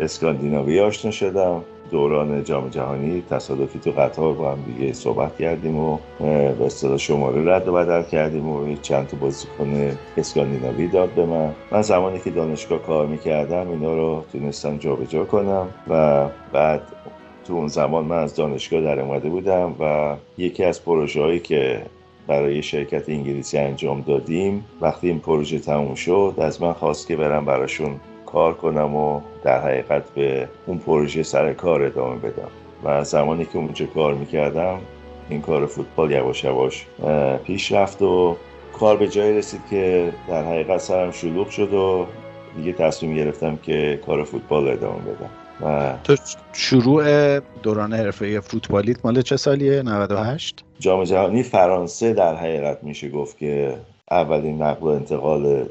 [0.00, 1.62] اسکاندیناوی آشنا شدم.
[1.90, 7.54] دوران جام جهانی تصادفی تو قطار با هم دیگه صحبت کردیم و به اصطلاح شماره
[7.54, 11.52] رد و بدل کردیم و چند تا بازیکن اسکاندیناوی داد به من.
[11.72, 16.82] من زمانی که دانشگاه کار می‌کردم اینا رو تونستم جابجا کنم و بعد
[17.46, 21.82] تو اون زمان من از دانشگاه در اومده بودم و یکی از پروژه که
[22.26, 27.44] برای شرکت انگلیسی انجام دادیم وقتی این پروژه تموم شد از من خواست که برم
[27.44, 32.48] براشون کار کنم و در حقیقت به اون پروژه سر کار ادامه بدم.
[32.84, 34.78] و زمانی که اونجا کار می‌کردم
[35.28, 36.86] این کار فوتبال یواش یواش
[37.44, 38.36] پیش رفت و
[38.78, 42.06] کار به جایی رسید که در حقیقت سرم شلوغ شد و
[42.56, 45.30] دیگه تصمیم گرفتم که کار فوتبال ادامه بدم.
[45.60, 46.16] و تو
[46.52, 53.38] شروع دوران حرفه فوتبالیت مال چه سالیه؟ 98 جام جهانی فرانسه در حقیقت میشه گفت
[53.38, 53.76] که
[54.10, 55.66] اولین نقل و انتقال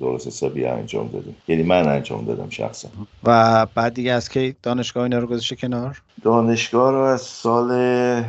[0.00, 1.36] درست حسابی انجام دادیم.
[1.48, 2.88] یعنی من انجام دادم شخصا.
[3.24, 8.24] و بعد دیگه از کی دانشگاه اینا رو گذاشته کنار؟ دانشگاه رو از سال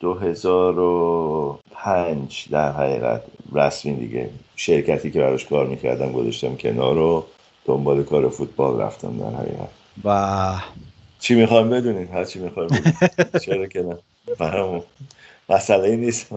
[0.00, 3.22] 2005 در حقیقت
[3.52, 4.30] رسمی دیگه.
[4.56, 7.26] شرکتی که براش کار می‌کردم گذاشتم کنار رو
[7.64, 9.68] دنبال کار فوتبال رفتم در حقیقت.
[10.04, 10.54] و
[11.18, 12.68] چی می‌خوام بدونین؟ هر چی می‌خوام
[13.42, 13.96] چرا که نه؟
[14.38, 14.82] برامون
[15.48, 16.32] مسئله نیست.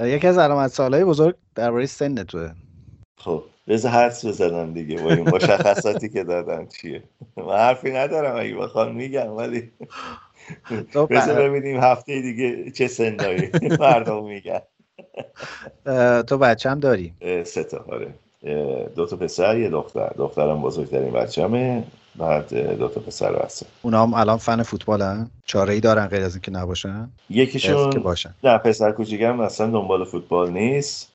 [0.00, 2.50] یکی از علامت سالهای بزرگ درباره سن توه.
[3.16, 7.02] خب بذار حدس بزنم دیگه با این مشخصاتی که دادن چیه.
[7.36, 9.70] من حرفی ندارم اگه بخوام میگم ولی
[11.10, 14.60] بذار ببینیم هفته دیگه چه سندایی مردم میگن.
[16.22, 17.14] تو بچه هم داری؟
[17.44, 18.14] سه تا آره.
[18.96, 20.12] دو تا پسر یه دختر.
[20.18, 21.84] دخترم بزرگترین بچه‌مه.
[22.16, 26.34] بعد دو تا پسر هستن اونا هم الان فن فوتبالن؟ چاره ای دارن غیر از
[26.34, 28.34] اینکه نباشن؟ یکیشون که باشن.
[28.44, 31.12] نه پسر کوچیکم اصلا دنبال فوتبال نیست.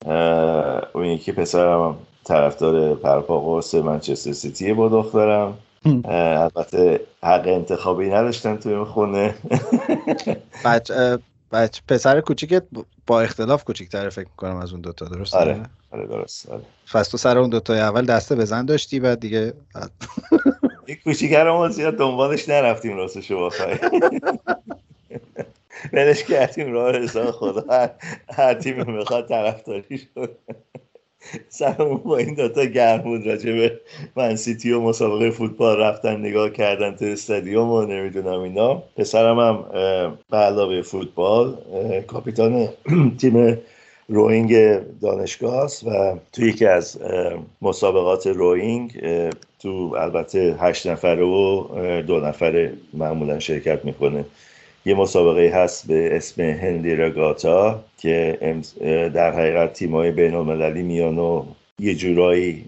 [0.94, 5.58] اون یکی پسرم طرفدار پرپا قرص منچستر سیتی با دخترم.
[6.06, 9.36] البته حق انتخابی نداشتن توی این خونه.
[10.66, 11.20] بچه
[11.52, 12.64] بچه پسر کوچیکت
[13.08, 16.62] با اختلاف کوچیک‌تر فکر می‌کنم از اون دوتا درست آره آره درست آره.
[16.94, 19.54] پس تو سر اون دوتا اول دسته بزن داشتی بعد دیگه
[20.90, 23.76] این کوچیکر ما زیاد دنبالش نرفتیم راستشو بخوای
[25.94, 27.90] بلش کردیم راه رضا خدا.
[28.34, 30.38] هر تیمی می‌خواد طرفداری شد.
[31.50, 33.82] سرمون با این دوتا گرم بود راجع به
[34.16, 38.76] من سیتی و مسابقه فوتبال رفتن نگاه کردن تو استادیوم و نمی‌دونم اینا.
[38.76, 39.66] پسرم هم
[40.30, 41.58] به علاوه فوتبال
[42.08, 42.70] کاپیتان
[43.22, 43.58] تیم
[44.10, 47.00] روینگ دانشگاه است و تو یکی از
[47.62, 49.02] مسابقات روینگ
[49.60, 51.64] تو البته هشت نفره و
[52.02, 54.26] دو نفره معمولا شرکت می‌کنه.
[54.86, 58.38] یه مسابقه هست به اسم هندی رگاتا که
[59.14, 61.44] در حقیقت تیمای بین المللی میان و
[61.80, 62.66] یه جورایی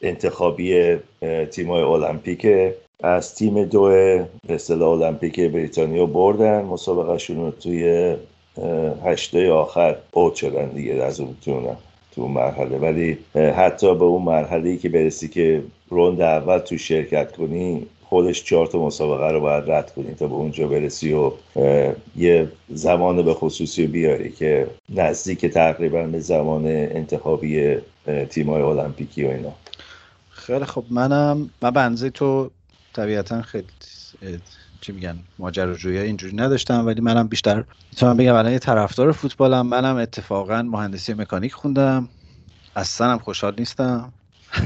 [0.00, 0.96] انتخابی
[1.50, 2.46] تیمای المپیک
[3.02, 3.82] از تیم دو
[4.48, 6.62] اصطلاح المپیک بریتانیا بردن.
[6.62, 8.14] مسابقهشون رو توی
[9.04, 11.74] هشته آخر اوت شدن دیگه از اون تو
[12.16, 12.78] اون مرحله.
[12.78, 18.66] ولی حتی به اون مرحله که برسی که روند اول تو شرکت کنی خودش چهار
[18.66, 21.32] تا مسابقه رو باید رد کنی تا به اونجا برسی و
[22.16, 27.76] یه زمان به خصوصی بیاری که نزدیک تقریبا به زمان انتخابی
[28.30, 29.52] تیمای المپیکی و اینا.
[30.30, 32.50] خیلی خب منم من بنزه تو
[32.92, 33.66] طبیعتا خیلی
[34.80, 39.96] چی میگن ماجراجویی اینجوری نداشتم ولی منم بیشتر می‌تونم بگم الان یه طرفدار فوتبالم منم
[39.96, 42.08] اتفاقا مهندسی مکانیک خوندم.
[42.76, 44.14] اصلا هم خوشحال نیستم.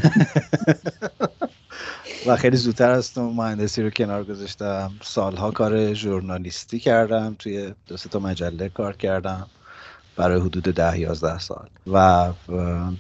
[2.27, 4.99] و خیلی زودتر از تو مهندسی رو کنار گذاشتم.
[5.03, 9.51] سالها کار ژورنالیستی کردم توی دو تا مجله کار کردم
[10.17, 11.69] برای حدود ده یازده سال.
[11.87, 12.33] و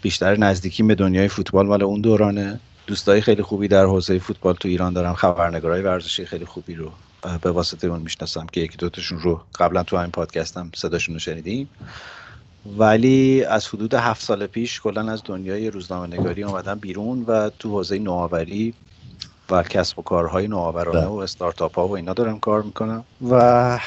[0.02, 2.60] بیشتر نزدیکی به دنیای فوتبال مال اون دورانه.
[2.86, 5.14] دوستای خیلی خوبی در حوزه فوتبال تو ایران دارم.
[5.14, 6.92] خبرنگارای ورزشی خیلی خوبی رو
[7.42, 11.68] به واسطه اون می‌شناسم که یکی دوتاشون رو قبلا تو همین پادکستم صداشون رو شنیدیم
[12.78, 17.68] ولی از حدود هفت سال پیش کلا از دنیای روزنامه نگاری آمدم بیرون و تو
[17.68, 18.74] حوزه نوآوری
[19.50, 21.08] و کسب و کارهای نوآورانه بله.
[21.08, 23.04] و استارتاپ ها و اینا دارم کار می‌کنم.
[23.30, 23.78] و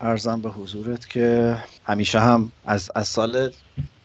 [0.00, 3.50] ارزم به حضورت که همیشه هم از, از سال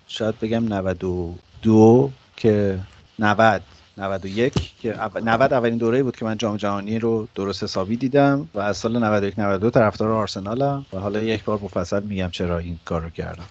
[0.07, 2.79] شاید بگم 92 که
[3.19, 3.61] 90
[3.97, 8.59] 91 که 90 اولین دوره بود که من جام جهانی رو درست حسابی دیدم و
[8.59, 13.01] از سال 91 92 طرفدار آرسنالم و حالا یک بار مفصل میگم چرا این کار
[13.01, 13.45] رو کردم.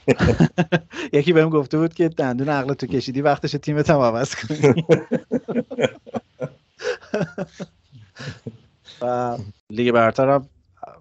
[1.12, 4.84] یکی بهم گفته بود که دندون عقل تو کشیدی وقتش تیمت هم عوض کنی.
[9.02, 9.36] و
[9.70, 10.48] لیگ برترم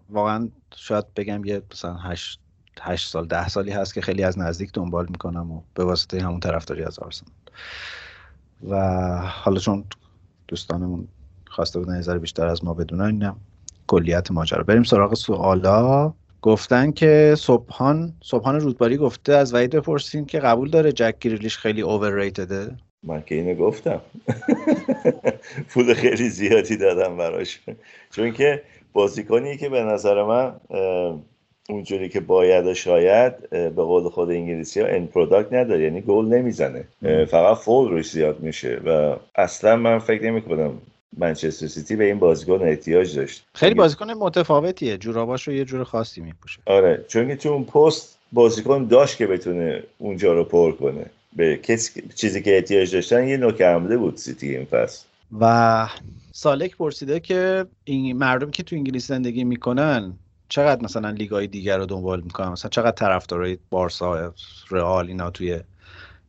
[0.09, 2.39] واقعا شاید بگم یه مثلا 8
[2.81, 6.39] 8 سال 10 سالی هست که خیلی از نزدیک دنبال می‌کنم و به واسطه همون
[6.39, 7.31] طرفداری از آرسنال.
[8.69, 8.75] و
[9.17, 9.83] حالا چون
[10.47, 11.07] دوستانمون
[11.47, 13.35] خواسته بودن نظر بیشتر از ما بدونن اینم
[13.87, 16.13] کلیت ماجرا بریم سراغ سوالا.
[16.41, 21.81] گفتن که صبحان صبحان رودباری گفته از وحید بپرسین که قبول داره جک گریلیش خیلی
[21.81, 24.01] اوورریتده من که اینو گفتم.
[25.69, 27.61] پول خیلی زیادی دادم براش.
[28.11, 28.63] چون که
[28.93, 30.55] بازیکنی که به نظر من
[31.69, 36.25] اونجوری که باید و شاید به قول خود انگلیسی ها end product نداره یعنی گل
[36.25, 36.83] نمی‌زنه.
[37.25, 38.81] فقط فول روش زیاد میشه.
[38.85, 40.71] و اصلا من فکر نمی کنم
[41.17, 43.45] منچستر سیتی به این بازیکن احتیاج داشت.
[43.53, 44.97] خیلی بازیکن متفاوتیه.
[44.97, 46.59] جوراباشو یه جور خاصی میپوشه.
[46.65, 51.05] آره چون که تو اون پست بازیکن داشت که بتونه اونجا رو پر کنه.
[51.35, 55.05] به کسی چیزی که احتیاج داشتن یه نوک حمله بود سیتی این فصل.
[55.39, 55.87] و
[56.31, 60.13] سالک پرسیده که این مردم که تو انگلیس زندگی می‌کنن
[60.49, 64.33] چقدر مثلا لیگای دیگر رو دنبال می‌کنن؟ مثلا چقدر طرفدارای بارسا
[64.71, 65.59] رئال اینا توی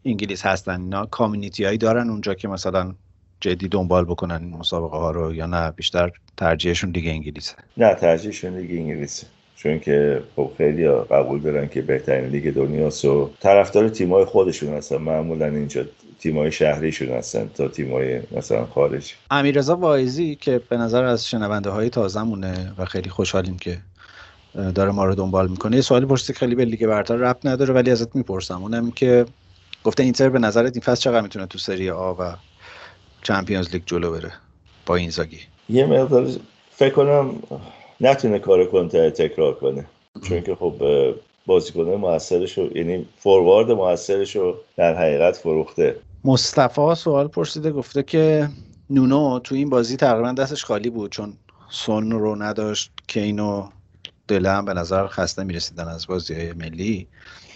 [0.04, 2.94] انگلیس هستن؟ اینا community هایی دارن اونجا که مثلا
[3.40, 7.54] جدی دنبال بکنن این مسابقه ها رو یا نه؟ بیشتر ترجیحشون لیگ انگلیسه.
[7.76, 9.26] نه ترجیحشون لیگ انگلیسه.
[9.56, 14.96] چون که خب خیلی قبول دارن که بهترین لیگ دنیاست و طرفدار تیمای خودشون هستن.
[14.96, 15.84] معمولا اینجا
[16.18, 21.90] تیمای شهریشون هستن تا تیمای مثلا خارج امیررضا واعظی که به نظر از شنونده های
[21.90, 23.78] تازمونه و خیلی خوشحالیم که
[24.74, 25.76] داره ما رو دنبال می‌کنه.
[25.76, 28.62] یه سوالی پرسید خیلی به لیگ برتر رب نداره ولی ازت می‌پرسم.
[28.62, 29.26] اونم که
[29.84, 32.32] گفته اینتر به نظرت این فصل چقدر می‌تونه تو سری آ و
[33.22, 34.32] چمپیونز لیگ جلو بره
[34.86, 36.28] با این زاگی یه مقدار
[36.70, 37.34] فکر کنم
[38.00, 39.84] نتونه کار کنتر تکرار کنه.
[40.28, 40.74] چون که خب
[41.46, 45.96] بازیکن موثرش یعنی فوروارد موثرش رو در حقیقت فروخته.
[46.24, 48.48] مصطفی سوال پرسیده گفته که
[48.90, 51.32] نونو تو این بازی تقریبا دستش خالی بود چون
[51.70, 53.68] سون رو نداشت کینو
[54.28, 57.06] دله هم به نظر خسته می‌رسیدن از بازی های ملی.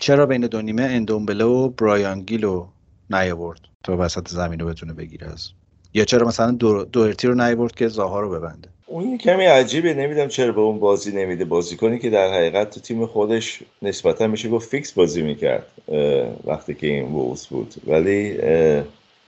[0.00, 2.66] چرا بین دو نیمه اندومبله و برایان گیلو
[3.10, 5.48] نیاورد تا وسط زمین رو بتونه بگیره از؟
[5.94, 10.28] یا چرا مثلا دو دوئرتی رو نیاورد که زاها رو ببنده؟ اون کمی عجیبه نمی‌دونم
[10.28, 11.44] چرا به اون بازی نمیده.
[11.44, 15.66] بازیکنی که در حقیقت تو تیم خودش نسبتا میشه گفت فیکس بازی می‌کرد
[16.44, 17.74] وقتی که این وولز بود.
[17.86, 18.32] ولی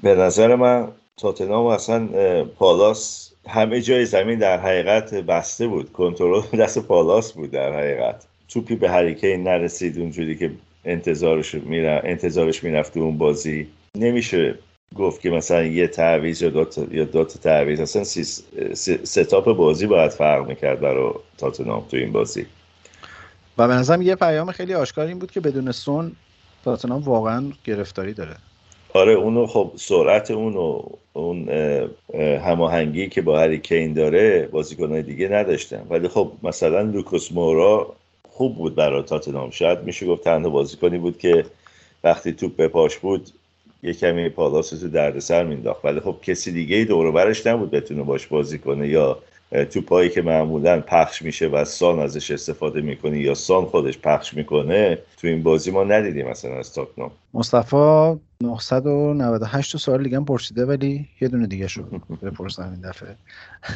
[0.02, 2.08] به نظر من تاتنام اصلا
[2.44, 5.92] پالاس همه جای زمین در حقیقت بسته بود.
[5.92, 8.24] کنترل دست پالاس بود در حقیقت.
[8.48, 10.50] توپی به هریکین نرسید اونجوری که
[10.84, 13.68] انتظارش میره انتظارش می‌رفت اون بازی.
[13.96, 14.58] نمیشه
[14.96, 17.80] گفت که مثلا یه تعویض یا دو یا دو تا تعویض.
[17.80, 18.04] اصلا
[19.04, 22.46] ستاپ بازی باید فرق می‌کرد برای تاتنام تو این بازی.
[23.58, 26.12] و به نظرم یه پیام خیلی آشکار این بود که بدون سون
[26.64, 28.36] تاتنام واقعا گرفتاری داره.
[28.94, 30.82] آره اونو خب سرعت اونو
[31.12, 31.48] اون
[32.18, 35.86] هماهنگی که با هری کین داره بازیکنهای دیگه نداشتن.
[35.90, 37.96] ولی خب مثلا لوکوس مورا
[38.30, 41.44] خوب بود برای تاتنام شاید میشه گفت تنها بازیکنی بود که
[42.04, 43.30] وقتی توپ به پاش بود
[43.82, 48.02] یه کمی پالاس تو دردسر مینداخت ولی خب کسی دیگه ای دور برش نبود بتونه
[48.02, 49.18] باش بازی کنه یا
[49.52, 54.98] توپایی که معمولا پخش میشه و سان ازش استفاده می‌کنه یا سان خودش پخش می‌کنه
[55.16, 61.08] تو این بازی ما ندیدیم مثلا از تاتنام مصطفی 998 سوال دیگه هم پرسیده ولی
[61.20, 61.82] یه دونه دیگه شو
[62.22, 63.16] بپرسم این دفعه.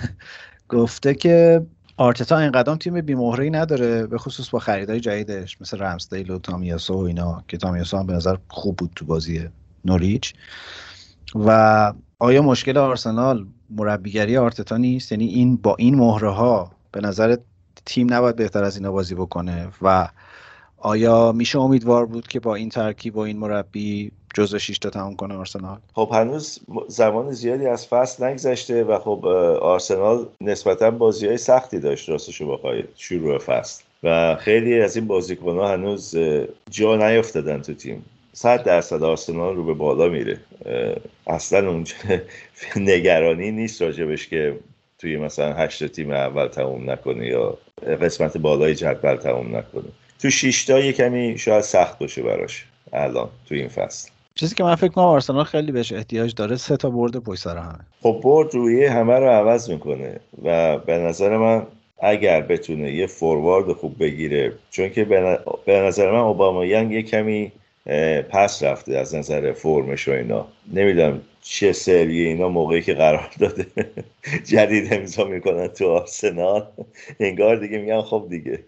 [0.68, 1.66] گفته که
[1.96, 7.04] آرتتا اینقدر تیم بیمهره نداره به خصوص با خریدای جدیدش مثل رمزدیل و تامیاسو و
[7.04, 9.48] اینا که تامیاسو هم به نظر خوب بود تو بازی
[9.84, 10.34] نوریچ.
[11.34, 17.36] و آیا مشکل آرسنال مربیگری آرتتا نیست؟ یعنی این با این مهره ها به نظر
[17.86, 20.08] تیم نباید بهتر از اینا بازی بکنه و
[20.78, 25.16] آیا میشه امیدوار بود که با این ترکیب و این مربی جزء 6 تا تموم
[25.16, 29.26] کنه آرسنال؟ خب هنوز زمان زیادی از فصل نگذشته و خب
[29.62, 33.82] آرسنال نسبتا بازی های سختی داشت راستشو بخوای شروع فصل.
[34.02, 36.16] و خیلی از این بازیکن‌ها هنوز
[36.70, 38.04] جا نیافتادن تو تیم.
[38.37, 40.41] صد درصد آرسنال رو به بالا میره.
[41.26, 41.95] اصلا اونجا
[42.76, 44.59] نگرانی نیست راجبش که
[44.99, 47.59] توی مثلا هشت تیم اول تموم نکنه یا
[48.01, 49.84] قسمت بالای جدول تموم نکنه.
[50.22, 54.11] تو شیشتا یه کمی شاید سخت باشه براش الان تو این فصل.
[54.34, 57.57] چیزی که من فکر کنم آرسنال خیلی بهش احتیاج داره سه تا برد پشت سر
[57.57, 57.78] همه.
[58.03, 61.66] خب برد روی همه رو عوض می‌کنه و به نظر من
[61.99, 65.05] اگر بتونه یه فوروارد خوب بگیره چون که
[65.64, 67.53] به نظر من اوباما ینگ یه کمی
[68.30, 70.49] پس رفته از نظر فرمش و اینا.
[70.72, 73.66] نمی‌دونم چه سری اینا موقعی که قرار داده.
[74.51, 76.66] جدید امضا می‌کنن تو آرسنال.
[77.20, 78.59] انگار دیگه میگن خب دیگه.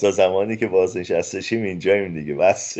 [0.00, 2.34] تا زمانی که بازنشسته اینجاییم دیگه.
[2.34, 2.78] بس.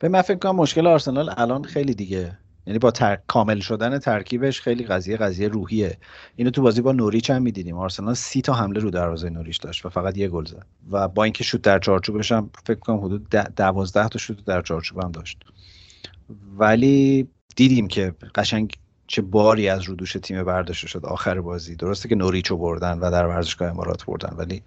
[0.00, 2.38] به من فکر کنم مشکل آرسنال الان خیلی دیگه.
[2.70, 3.18] یعنی با تر...
[3.26, 5.98] کامل شدن ترکیبش خیلی قضیه قضیه روحیه.
[6.36, 7.78] اینو تو بازی با نوریچ هم می‌دیدیم.
[7.78, 10.66] آرسنال سی تا حمله رو دروازه نوریچ داشت و فقط یه گل زد.
[10.90, 15.04] و با اینکه شوت در چارچوبش هم فکر کنم حدود دوازده تا شوت در چارچوب
[15.04, 15.38] هم داشت.
[16.58, 18.72] ولی دیدیم که قشنگ
[19.06, 21.76] چه باری از رو دوش تیم برداشته شد آخر بازی.
[21.76, 24.62] درسته که نوریچو بردن و در ورزشگاه امارات بردن ولی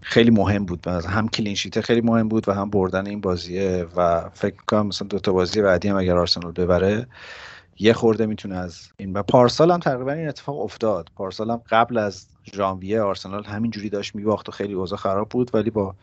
[0.00, 0.86] خیلی مهم بود.
[0.86, 5.18] هم کلینشیت خیلی مهم بود و هم بردن این بازیه و فکر کنم مثلا دو
[5.18, 7.06] تا بازی بعدی هم اگر آرسنال ببره
[7.78, 9.12] یه خورده می‌تونه از این.
[9.12, 11.10] و پارسال هم تقریبا این اتفاق افتاد.
[11.16, 15.70] پارسال هم قبل از ژانویه آرسنال همینجوری داشت میباخت و خیلی اوضاع خراب بود ولی
[15.70, 15.94] با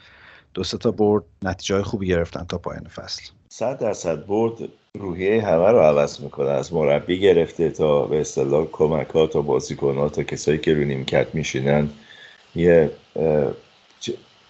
[0.53, 3.23] دو تا برد نتیجه خوبی گرفتن تا پایان فصل.
[3.49, 4.53] صد درصد برد
[4.99, 6.49] روحیه همه رو عوض می‌کنه.
[6.49, 10.83] از مربی گرفته تا به اصطلاح کمک ها تا بازیکن ها تا کسایی که رو
[10.83, 11.89] نیمکت میشینن
[12.55, 12.91] یه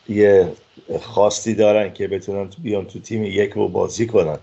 [0.09, 0.47] یه
[1.01, 4.37] خواستی دارن که بتونن بیان تو تیم یک رو بازی کنن.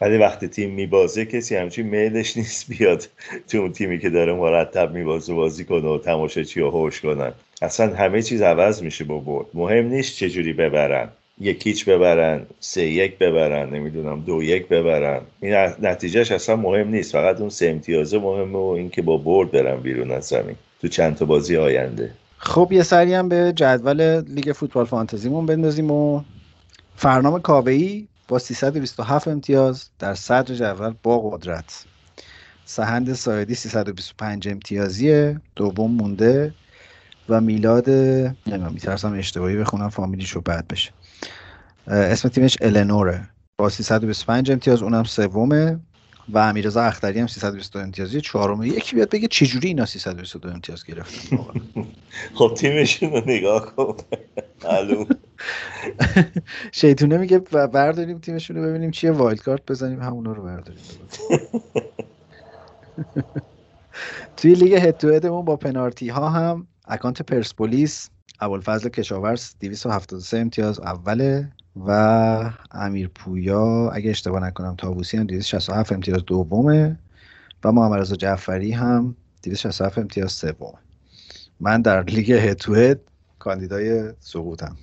[0.00, 3.08] ولی وقتی تیم میبازه کسی همچین میلش نیست بیاد
[3.48, 7.32] تو اون تیمی که داره مرتب میبازه بازی کنه و تماشاچی رو هوش کنن.
[7.62, 9.46] اصلا همه چیز عوض میشه با برد.
[9.54, 11.08] مهم نیست چجوری ببرن.
[11.40, 15.20] یکیچ ببرن سه یک ببرن نمی‌دونم دو یک ببرن.
[15.40, 17.12] این نتیجهش اصلا مهم نیست.
[17.12, 20.56] فقط اون سه امتیازه مهمه و اینکه با برد برن بیرون از زمین.
[20.80, 22.10] تو چند تا بازی آینده.
[22.44, 26.22] خب یه سری هم به جدول لیگ فوتبال فانتزیمون بندازیم و
[26.96, 31.84] فرنام کاوهی با 327 امتیاز در صدر جدول با قدرت.
[32.64, 36.54] سهند سایدی 325 امتیازیه دوم مونده
[37.28, 40.90] و میلاد نمی‌دونم میترسم اشتباهی بخونم فامیلیشو بعد بشه.
[41.86, 43.28] اسم تیمش النوره.
[43.58, 45.80] با 325 امتیاز اونم سومه.
[46.28, 48.20] و امیرزا اختری هم 322 امتیازی.
[48.20, 51.38] چهارم یکی بیاد بگه چجوری اینا 322 امتیاز گرفتن
[52.34, 53.96] خب تیمشون رو نگاه کن.
[54.64, 55.06] معلوم.
[56.72, 59.10] شیطونه میگه برداریم تیمشون رو ببینیم چیه.
[59.10, 60.82] wild card بزنیم همونا رو برداریم.
[64.36, 68.10] توی لیگ head to head مون با پنارتی ها هم اکانت پرسپولیس
[68.40, 76.24] ابوالفضل کشاورز 273 امتیاز اوله و امیر پویا اگه اشتباه نکنم تابوسی هم 267 امتیاز
[76.24, 76.98] دومه
[77.64, 80.78] و محمد رضا جعفری هم 267 امتیاز سومه.
[81.60, 83.00] من در لیگ هد
[83.38, 84.76] کاندیدای سقوطم.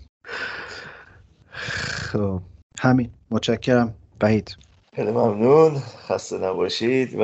[1.52, 2.42] خب
[2.80, 3.10] همین.
[3.32, 3.94] متشکرم.
[4.22, 4.58] وحید.
[4.96, 5.80] خیلی ممنون.
[6.10, 7.24] خسته نباشید و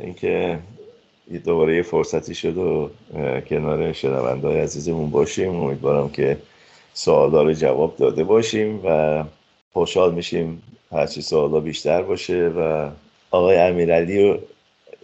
[0.00, 0.58] اینکه
[1.44, 2.90] دوباره یه فرصتی شد و
[3.48, 5.56] کنار شنونده عزیزمون باشیم.
[5.56, 6.38] امیدوارم که
[6.98, 9.24] سوالا رو جواب داده باشیم و
[9.72, 12.90] خوشحال میشیم هرچی سوالا بیشتر باشه و
[13.30, 14.38] آقای امیرعلی و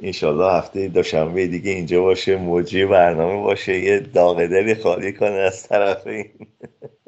[0.03, 6.07] انشالله هفته دوشنبه دیگه اینجا باشه مجری برنامه باشه یه داغدلی خالی کنه از طرف
[6.07, 6.31] این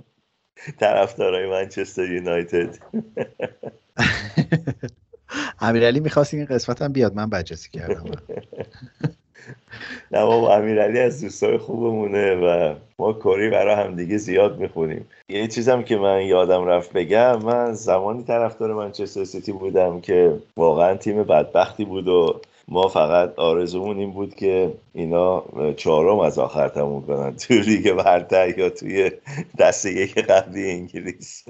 [0.80, 2.78] طرفدارای منچستر یونایتد.
[5.60, 8.04] امیرعلی می‌خواست این قسمت هم بیاد من بجاسی کردم.
[10.12, 15.06] نه بابا امیرعلی از دوستای خوبمونه و ما کری برای هم دیگه زیاد می‌خونیم.
[15.28, 20.94] یه چیزم که من یادم رفت بگم من زمانی طرفدار منچستر سیتی بودم که واقعا
[20.94, 25.44] تیم بدبختی بود و ما فقط آرزومون این بود که اینا
[25.76, 27.36] چهارم از آخر تموم کنن.
[27.36, 29.10] توی لیگ برتر یا توی
[29.58, 31.44] دسته یک قبلی انگلیس.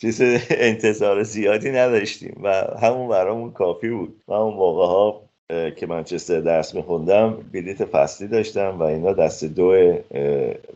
[0.00, 4.22] چیز انتظار زیادی نداشتیم و همون برامون کافی بود.
[4.28, 5.20] و اون موقع ها
[5.76, 9.96] که منچستر درس میخوندم بلیت فصلی داشتم و اینا دسته دو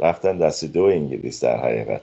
[0.01, 2.01] رفتن دسته دو انگلیس در حقیقت.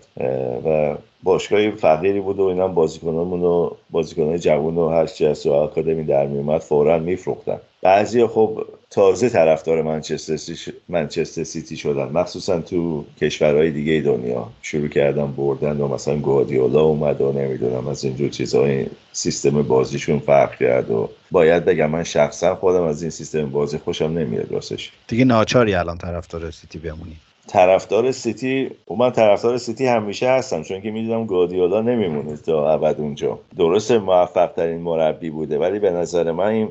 [0.65, 6.03] و باشگاه فقیری بود و اینا بازیکنامون و بازیکنان جوون و هر چی از آکادمی
[6.03, 7.59] در میومد فورا میفروختن.
[7.83, 12.03] بعضی خب تازه طرفدار منچستر منچستر سیتی شدن.
[12.03, 14.47] مخصوصا تو کشورهای دیگه دنیا.
[14.61, 20.55] شروع کردن بردن و مثلا گواردیولا اومد و نمی‌دونم از اینجور چیزهای سیستم بازیشون فرق
[20.55, 24.91] کرد و باید بگم من شخصا خودم از این سیستم بازی خوشم نمیاد راستش.
[25.07, 27.15] دیگه ناچاری الان طرفدار سیتی بمونی.
[27.47, 32.95] طرفدار سیتی و من طرفدار سیتی همیشه هستم چون که می‌دونم گادیولا نمیمونه تا ابد
[32.99, 33.39] اونجا.
[33.57, 36.69] درست موفق ترین مربی بوده ولی به نظر من این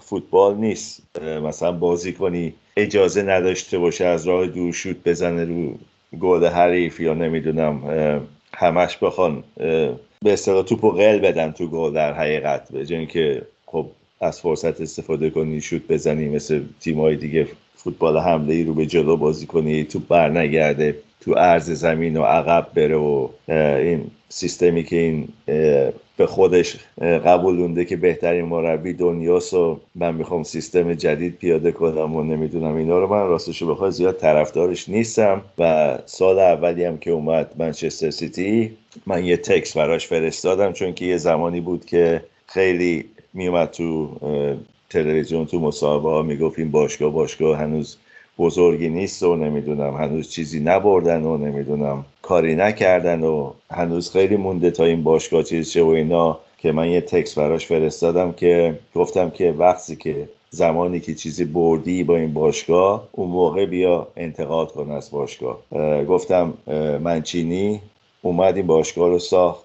[0.00, 1.02] فوتبال نیست.
[1.42, 5.74] مثلا بازی کنی اجازه نداشته باشه از راه دور شوت بزنه رو
[6.20, 7.82] گل حریف یا نمی‌دونم
[8.54, 9.44] همش بخوان
[10.22, 12.72] به اصطلاح توپو قل بدن تو گل در حقیقت.
[12.72, 13.86] به که خب
[14.20, 17.46] از فرصت استفاده کنی شوت بزنی مثل تیمای دیگه
[17.76, 22.22] فوتبال حمله ای رو به جلو بازی کنی تو بر نگرده تو عرض زمین و
[22.22, 25.28] عقب بره و این سیستمی که این
[26.20, 32.22] به خودش قبولونده که بهترین مربی دنیاست و من می‌خوام سیستم جدید پیاده کنم و
[32.22, 33.06] نمی‌دونم اینا رو.
[33.06, 39.24] من راستشو بخواه زیاد طرفدارش نیستم و سال اولی هم که اومد منچستر سیتی من
[39.24, 43.04] یه تکس براش فرستادم چون که یه زمانی بود که خیلی
[43.34, 44.08] میومد تو
[44.90, 47.96] تلویزیون تو مصاحبه ها می‌گفت این باشگاه باشگاه هنوز
[48.40, 54.70] بزرگی نیست و نمی‌دونم هنوز چیزی نبردن و نمی‌دونم کاری نکردن و هنوز خیلی مونده
[54.70, 59.30] تا این باشگاه چیز شه و اینا که من یه تکس براش فرستادم که گفتم
[59.30, 64.90] که وقتی که زمانی که چیزی بردی با این باشگاه اون موقع بیا انتقاد کن
[64.90, 65.58] از باشگاه.
[66.08, 66.54] گفتم
[67.02, 67.80] منچینی
[68.22, 69.64] اومد این باشگاه رو ساخت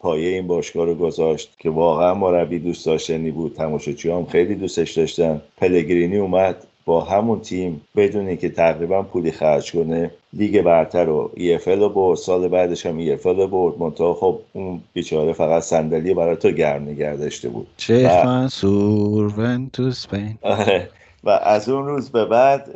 [0.00, 4.92] پایه این باشگاه رو گذاشت که واقعا مربی دوست داشتنی بود تماشاچی هم خیلی دوستش
[4.92, 5.42] داشتن.
[5.56, 6.56] پلگرینی اومد
[6.86, 12.18] با همون تیم بدون اینکه تقریبا پولی خرج کنه لیگ برتر رو EFL رو برد
[12.18, 13.78] سال بعدش هم EFL رو برد.
[13.78, 17.66] منتها خب اون بیچاره فقط صندلی برای تو گرم نگه داشته بود.
[17.76, 20.38] چه منصور تو اسپین
[21.24, 22.70] و از اون روز به بعد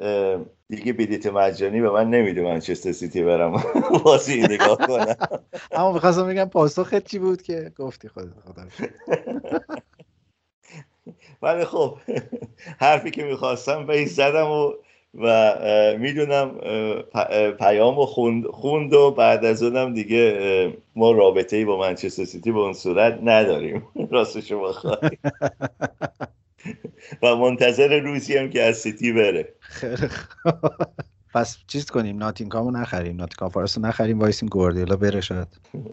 [0.69, 3.63] دیگه بلیت مجانی به من نمیده منچستر سیتی برم
[4.05, 5.17] بازی نگاه کنم.
[5.73, 8.63] اما می‌خواستم بگم پاسخت چی بود که؟ گفتی خودت خدا
[11.43, 11.99] ولی خب
[12.81, 14.73] حرفی که می‌خواستم به زدم و
[15.15, 15.55] و
[15.99, 16.61] می‌دونم
[17.59, 22.53] پیام و خوند, خوند و بعد از اونم دیگه ما رابطه ای با منچستر سیتی
[22.53, 23.83] به اون صورت نداریم.
[24.11, 24.99] راستشو بخوای
[27.23, 29.55] و منتظر روزی هم که از سیتی بره.
[29.61, 30.09] خیلی
[31.35, 35.49] پس چیز کنیم ناتینگامو نخریم ناتینگام فارست رو نخریم وایسیم گواردیولا بره شاید.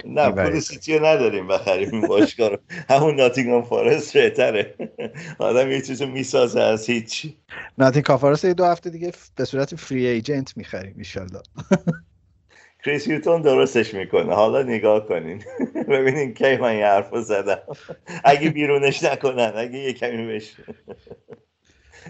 [0.06, 2.58] نه پول سیتی رو نداریم بخریم باشگاه رو.
[2.90, 4.76] همون ناتینگام فارست بهتره.
[5.40, 7.34] آدم یه چیزو می‌سازه از هیچ.
[7.78, 11.42] ناتینگام فارست یه دو هفته دیگه به صورت free agent می‌خریم ایشالله.
[12.86, 14.36] کریس هیوتون درستش می‌کنه.
[14.36, 15.44] حالا نگاه کنین.
[15.90, 17.60] ببینین کی من یه حرف زدم.
[18.24, 20.56] اگه بیرونش نکنن اگه یه کمی بهش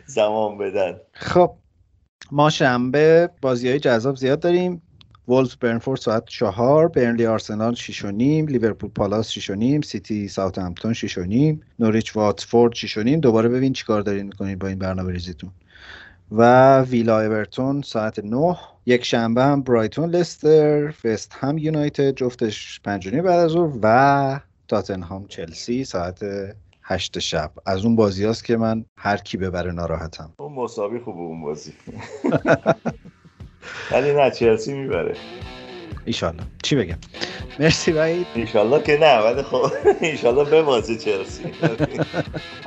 [0.05, 0.99] زمان بدن.
[1.11, 1.55] خب
[2.31, 4.81] ما شنبه بازی های جذاب زیاد داریم.
[5.27, 10.27] وولز برنفورد ساعت چهار برنلی آرسنال شیش و نیم لیورپول پالاس شیش و نیم سیتی
[10.27, 13.19] ساوت همپتون شیش و نیم نوریچ واتفورد شیش و نیم.
[13.19, 15.51] دوباره ببین چیکار دارین می‌کنین با این برنامه ریزیتون.
[16.31, 18.57] و ویلا اورتون ساعت نه.
[18.85, 25.85] یک شنبه هم برایتون لستر فست هم یونایتد جفتش پنجونی بعد از و تاتنهام چلسی
[25.85, 26.19] ساعت
[26.89, 27.51] هشت شب.
[27.65, 30.33] از اون بازی هاست که من هر کی ببره ناراحتم.
[30.39, 31.73] اون مساوی خوبه اون بازی.
[33.91, 35.15] ولی نه چلسی می‌بره.
[36.05, 36.43] ایشالله.
[36.63, 36.97] چی بگم؟
[37.59, 38.27] مرسی وحید.
[38.35, 39.71] ایشالله که نه ولی خب
[40.01, 41.43] ایشالله به بازی چلسی.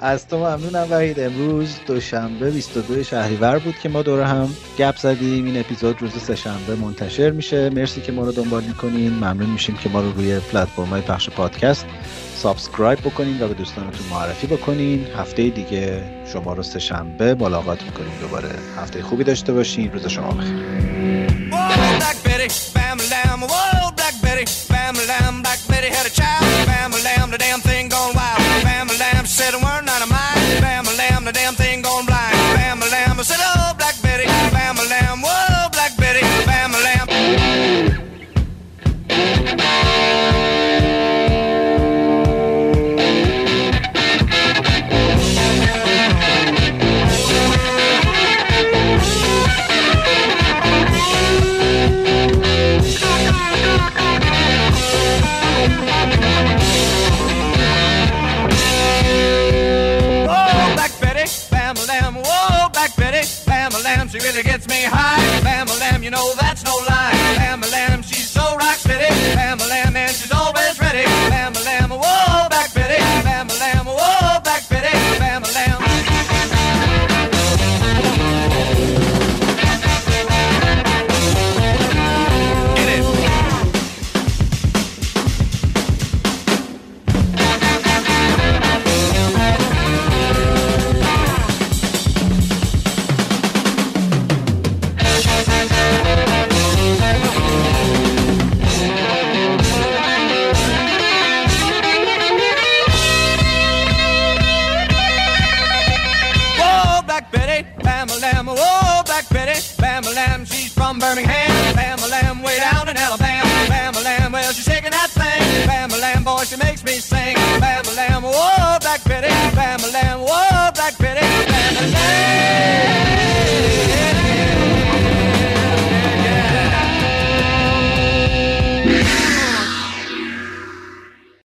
[0.00, 1.20] از تو ممنونم وحید.
[1.20, 4.48] امروز دوشنبه 22 شهریور بود که ما دوره هم
[4.78, 5.44] گپ زدیم.
[5.44, 7.70] این اپیزود روز سهشنبه منتشر میشه.
[7.70, 9.10] مرسی که ما رو دنبال می‌کنین.
[9.10, 11.86] ممنون میشیم که ما رو روی پلتفرم های پخش پادکست
[12.42, 15.06] سابسکرایب بکنین و به دوستانتون معرفی بکنین.
[15.16, 16.02] هفته دیگه
[16.32, 18.12] شما رو سهشنبه ملاقات می‌کنیم.
[18.20, 19.92] دوباره هفته خوبی داشته باشین.
[19.92, 20.80] روز شما بخیر.